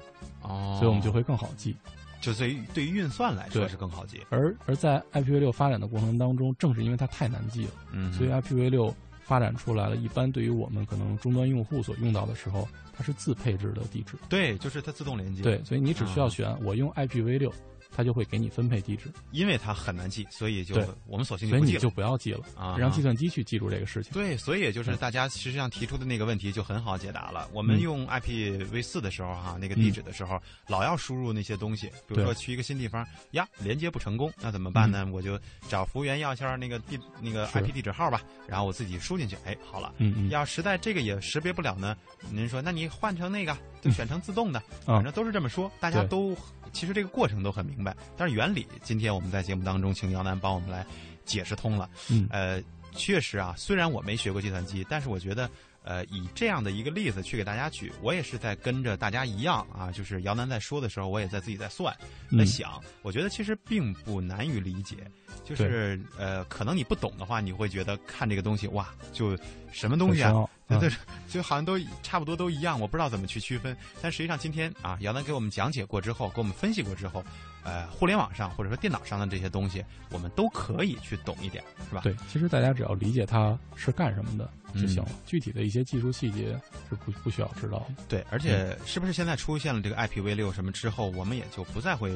[0.43, 1.75] 哦，所以我们就会更好记。
[2.21, 4.21] 就对于对于运算来说是更好记。
[4.31, 8.95] 而而在 IPv6 发展的过程当中，正是因为它太难记了，嗯，所以 IPv6。
[9.25, 14.17] 发展出来了，一般对于我们可能终端用户所用到的时候，它是自配置的地址。
[14.29, 15.43] 对，就是它自动连接。
[15.43, 17.53] 对，所以你只需要选我用 IPv 六。
[17.97, 20.75] 它就会给你分配地址，因为它很难记，所以就
[21.07, 24.13] 我们索性就不记了，就不要记了啊，让计算机去记住这个事情。
[24.13, 27.49] 对，所以也就是大家实际上提出的那个问题就很好解答了。
[27.53, 35.07] 我们用 IPv 四的时候哈，那个地址的时候老要输入那些东西，比如说去一个新地方呀，连接不成功，那怎么办呢？
[35.13, 35.39] 我就
[35.69, 39.95] 找服务员要一下那个地那个 IP 地址号吧，然后我自己输进去，哎，好了。
[39.99, 40.31] 嗯嗯。
[40.31, 41.97] 要实在这个也识别不了呢，
[42.31, 46.37] 您说那你换成那个，就选成自动的，反正都是这么说，大家都。
[46.75, 50.85] 其实这个过程都很明白，但是原理今天我们在节目当中请姚楠帮我们来
[51.25, 51.89] 解释通了。
[52.11, 52.63] 嗯，呃，
[52.93, 55.49] 确实啊，虽然我没学过计算机，但是我觉得。
[55.87, 61.95] 呃，以这样的一个例子去给大家举，我也是在跟着大家一样啊，就是姚楠在说的时候，我也在自己在算，
[62.39, 62.83] 在想。
[63.03, 64.97] 我觉得其实并不难于理解，
[65.45, 69.37] 就是呃，可能你不懂的话，你会觉得看这个东西哇，就
[69.71, 70.33] 什么东西啊，
[70.67, 70.91] 对，
[71.29, 73.77] 就好像都差不多都一样，我不知道怎么去区分。
[74.01, 77.23] 但实际上今天啊，杨楠给我们讲解过之后，给我们分析过之后，
[77.63, 82.01] 呃，互联网上或者说电脑上的这些东西，我们都可以去懂一点，是吧？
[82.03, 84.49] 对，其实大家只要理解它是干什么的。
[84.75, 86.61] 就行了，具体的一些技术细节
[86.91, 88.03] 是不不需要知道的。
[88.09, 92.13] 对，而且是不是现在出现了这个 IPv 六什么之后，我们也就不再会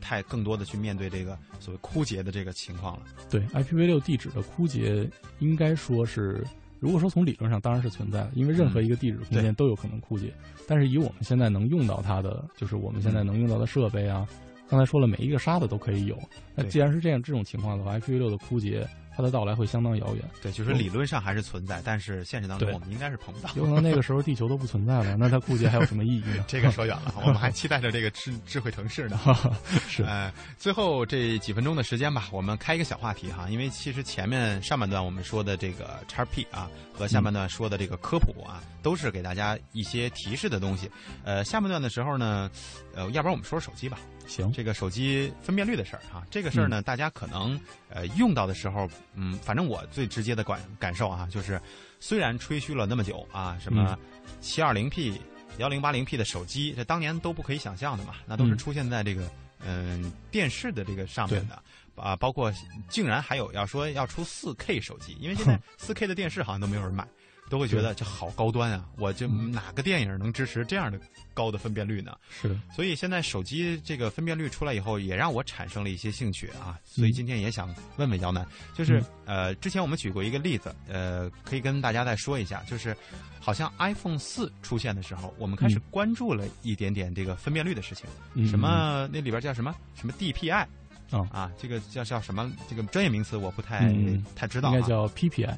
[0.00, 3.06] 太更多的去面对这个所谓枯竭的这个情况了？
[3.30, 5.08] 对，IPv 六地址的枯竭，
[5.38, 6.44] 应该说是，
[6.80, 10.32] 如果说从理论上当然是存在的，因为任何一个地址空间都有可能枯竭。
[10.66, 14.26] 但是以我们现在能用到它的，就是我们现在能用到的设备啊，
[14.68, 16.18] 刚才说了，每一个沙子都可以有。
[16.54, 18.88] 那既然是这样这种情况的话，IPv 六的枯竭。
[19.20, 23.50] 它的到来会相当遥远，对，就是理论上还是存在，但是现实当中我们应该是碰不到。
[23.54, 26.44] 有可能那个时候地球都不存在了，那它估计还有什么意义呢？
[26.48, 29.20] 这个说远了，我们还期待着这个智智慧城市呢。
[29.86, 40.90] 是，呃，最后这几分钟的时间吧，我们开一个小话题哈，因为其实前面上半段我们说的这个叉 P 啊，和下半段说的这个科普啊，都是给大家一些提示的东西。
[41.24, 42.50] 呃，下半段的时候呢，
[42.94, 43.98] 呃，要不然我们说说手机吧。
[44.26, 51.60] 行，这个手机分辨率的事儿哈，这个事儿呢，大家可能呃用到的时候，嗯，反正我最直接的感感受啊，就是
[51.98, 53.98] 虽然吹嘘了那么久啊，什么
[54.40, 55.20] 七二零 P、
[55.58, 59.28] 幺零八零 P 的手机，这当年都不可以想象的嘛，那都是出现在这个
[59.58, 61.60] 嗯电视的这个上面的
[61.96, 62.52] 啊，包括
[62.88, 67.04] 竟然还有要说要出四 K 手机，因为现 在四 K 的电视好像都没有人买。
[67.50, 68.86] 都会觉得这好高端啊！
[68.96, 70.98] 我就哪个电影能支持这样的
[71.34, 72.16] 高的分辨率呢？
[72.30, 72.48] 是。
[72.48, 76.78] 的，所以现在手机这个分辨率出来以后，也让我产生了一些兴趣啊。
[76.84, 82.96] 所以今天也想问问姚楠，就是呃，之前我们举过一个例子，呃，可以跟大家再说一下，就是
[83.40, 88.06] 好像 iPhone 四出现的时候，我们开始关注了一点点这个分辨率的事情，
[88.46, 89.74] 什么那里边叫什么？
[89.96, 90.66] 什么 DPI
[91.10, 92.48] 啊啊，这个叫叫什么？
[92.68, 93.92] 这个专业名词我不太
[94.36, 95.56] 太知道，应该叫 PPI。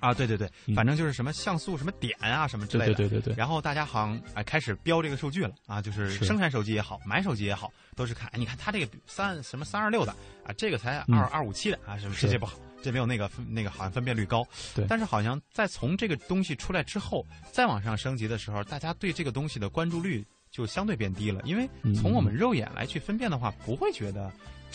[0.00, 3.36] 啊，对对对，反正就是什么像素什么点啊什么之类的，对对对对。
[3.36, 10.12] 然后大家好像哎开始标这个数据了啊，就是生产手机也好，买手机也好，都是看，你看它这个三什么三二六的
[10.44, 14.46] 啊，这个才二二五七的啊，什么这些不好，这没有那个那个好像分辨率高。
[14.74, 14.84] 对。
[14.88, 24.32] 但是好像在从这个东西出来之后，再往上升级的时候，大家对这个东西的关注率就相对变低了，因为从我们肉眼来去分辨的话，不会觉得。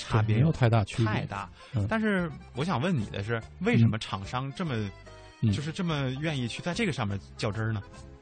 [0.07, 1.49] 差别没有太大区别，太大。
[1.87, 4.73] 但是我想问你的是，为什么厂商这么，
[5.53, 7.81] 就是这么愿意去在这个上面较真儿呢？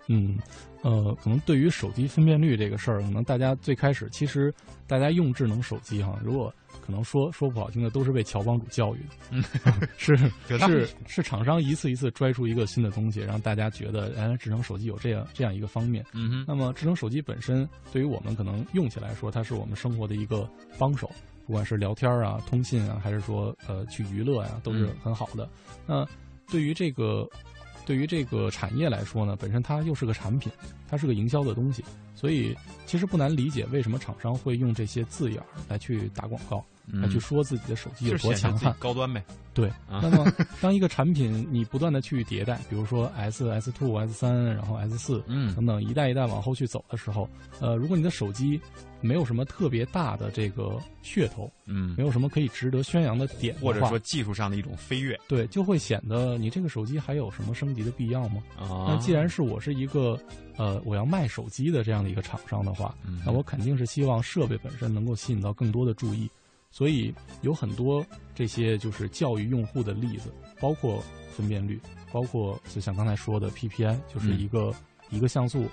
[0.09, 0.38] 嗯，
[0.84, 4.53] 呃，可能对于手机分辨率这个事儿，可能大家最开始其实
[4.88, 8.99] 大家用智能手机哈，如果可能说说不好听的，都是被乔帮主教育
[9.30, 10.15] 的， 是
[10.47, 16.05] 是是厂商一次一次拽出一个新的东西，让大家觉得哎，智能手机有这样这样一个方面。
[16.13, 16.45] 嗯哼。
[16.47, 20.49] 那么智能手机本身对于我们可能用起来说，它是我们生活的一个
[20.80, 21.11] 帮手，
[21.48, 25.50] 不管是聊天啊、通信啊，还是说呃去娱乐呀，都是很好的。
[25.88, 26.06] 那
[26.52, 27.28] 对于这个。
[27.86, 30.52] 对于这个产业来说呢，本身它又是个产品，
[30.89, 31.82] 它是个营销的东西，
[32.18, 32.53] 所以
[32.88, 39.24] 其实不难理解为什么厂商会用这些字眼儿来去打广告，来去说自己的手机有多强悍、高端呗。
[39.53, 39.72] 对。
[39.89, 40.26] 那么，
[40.61, 48.59] 当一个产品你不断的去迭代，比如说 S、S Two、S 三，然后 S 四，嗯，等等一代一代往后去走的时候，呃，如果你的手机
[49.01, 58.43] 没有什么特别大的这个噱头，嗯，没有什么可以值得宣扬的点，或者说技术上的一种飞跃，对，就会显得你这个手机还有什么升级的必要吗？
[58.59, 60.20] 啊，那既然是我是一个
[60.58, 62.93] 呃我要卖手机的这样的一个厂商的话，
[63.26, 66.30] 那我肯定是希望设备本身能够吸引到更多的注意，
[66.72, 68.05] 所以有很多
[68.36, 71.80] 这些就是教育用户的例子，包括分辨率，
[72.12, 74.74] 包括就像刚才说的 PPI，就是一个
[75.10, 75.66] 一个像素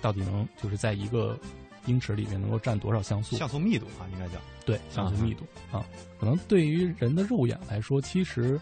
[0.00, 1.38] 到底能就是在一个。
[1.86, 3.36] 英尺里面能够占多少像素？
[3.36, 4.34] 像素密度啊，应该叫
[4.66, 5.82] 对像素密度啊。
[6.20, 8.60] 可能对于人的肉眼来说，其实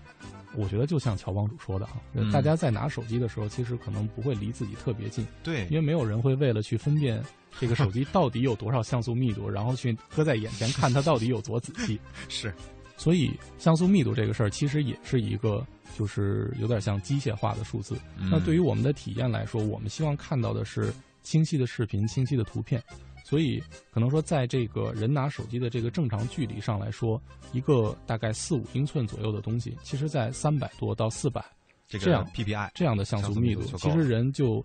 [0.56, 2.00] 我觉得就像乔帮主说的啊，
[2.32, 7.22] 大家在拿手机的时候，其实可能不会离自己特别近，对，因为没有人会为了去分辨
[7.58, 11.98] 这个手机到底有多少像素密度，然后去搁在眼前看它到底有多仔细。
[12.28, 12.52] 是，
[12.96, 15.64] 所以像素密度这个事儿，其实也是一个
[15.96, 17.96] 就是有点像机械化的数字。
[18.16, 20.92] 那对于我们的体验来说，我们希望看到的是
[21.22, 22.82] 清晰的视频、清晰的图片。
[23.28, 27.20] 所以，可能说，在这个人拿手机的这个正常距离上来说，
[27.52, 31.44] 一个大概四五英寸左右的东西，其实在三百多到四百
[31.88, 34.64] 这样 PPI 这样的像素密度，其实人就。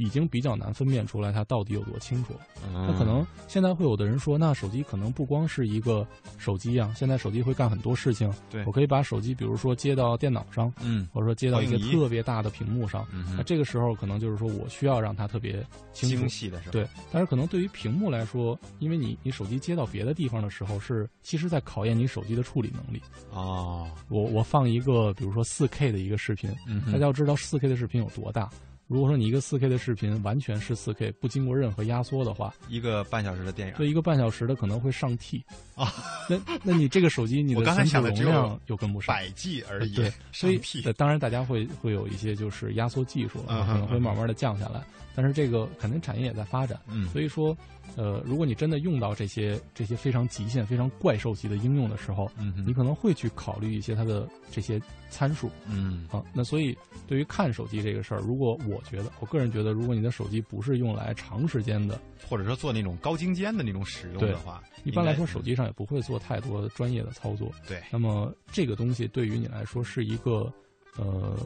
[0.00, 2.34] 已经比较难分辨出来它到底有多清楚。
[2.72, 6.06] 那可能现在会有的人说，那手机可能不光是一个
[6.38, 8.32] 手机啊，现在手机会干很多事情。
[8.48, 13.06] 对，我可以把手机，比如说接到电脑上，嗯，或者说接到一个特别大的屏幕上。
[13.36, 16.72] 那这个时候可能就是说我需要让它特别清晰的是吧？
[16.72, 16.88] 对。
[17.12, 23.02] 但是可能对于屏幕来说，因为你你手机接到别的地方的时候，是其实在考验你手机的处理能力。
[23.30, 23.88] 哦。
[24.08, 26.50] 我我放一个，比如说四 K 的一个视频，
[26.86, 28.48] 大家要知道四 K 的视频有多大。
[28.90, 35.40] 如果说你一个四 K 的视频完全是四 K，不经过任何压缩的话，一个半小时的电影，对一个半小时的可能会上 T
[35.76, 35.94] 啊。
[36.28, 39.94] 那那你这个手机你的存储容量又跟不上，百 G 而已。
[39.94, 40.60] 对，所以
[40.96, 44.82] 当然大家会会有一些就是压缩技术，可能会慢慢的降下来。
[45.14, 47.56] 但是这个肯定产业也在发展，嗯，所以说，
[47.96, 56.76] 呃，如果你真的用到这些这些非常极限、非常怪兽级的应用的时候，嗯，你可能会去考虑一些它的这些参数，嗯，啊，那所以
[57.06, 67.82] 对于看手机这个事儿，如果我觉得，我个人觉得，如果你的手机不是用来长时间的，或者说做那种高精尖的那种使用的话，一般来说手机上也不会做太多专业的操作，对。
[67.90, 70.52] 那么这个东西对于你来说是一个，
[70.96, 71.36] 呃。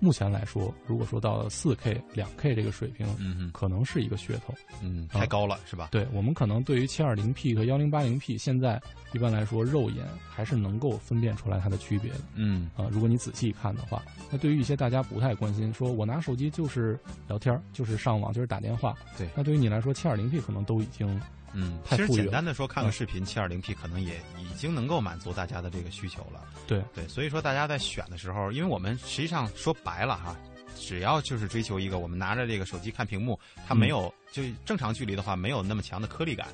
[0.00, 5.88] 目前来说，如果说到四 K、两 K 这个水平，嗯可能是一个噱头，嗯，太高了，是吧？
[5.92, 8.80] 对我们可能对于七二零 P 和幺零八零 P，现在
[9.12, 12.70] 一般来说肉眼还是能够分辨出来它的区别的，嗯。
[12.76, 16.98] 啊，如果你仔细看的话，那对于一些大家不太关心，说我拿手机就是
[17.28, 21.20] 聊天，就是上网，就是打电话，对，那对于你来说，七二零 P 可能都已经。
[21.52, 26.44] 嗯，其实简单的说，看个视频，七二零 P 可能也已经能够满足大家的这个需求了。
[26.66, 26.82] 对。
[26.94, 30.36] 对，所以说大家在选的时候，因为我们实际上说白了哈，
[30.78, 36.48] 只要就是追求一个，我们拿着这个手机看屏幕，它没有就正常距离的话，没有那么强的颗粒感，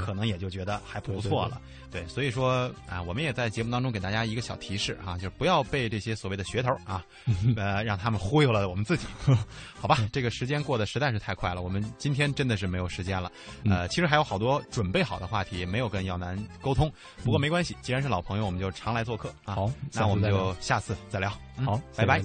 [0.00, 1.60] 可能也就觉得还不错了。
[1.90, 7.04] 对，所以说啊，我们也在节目当中给大家一个小提示啊，就是不要被这些所谓的噱头啊，
[7.54, 9.06] 呃，让他们忽悠了我们自己。
[9.78, 13.30] 好吧，这个时间过得实在是太快了，我们今天真的是没有时间了。
[13.64, 16.90] 呃，其实还有好多准备好的话题没有跟耀南沟通，
[17.22, 19.54] 不过没关系，既然是老朋友，我们就常来做客啊。
[19.54, 21.30] 好，那我们就下次再聊。
[21.64, 22.22] 好，拜拜。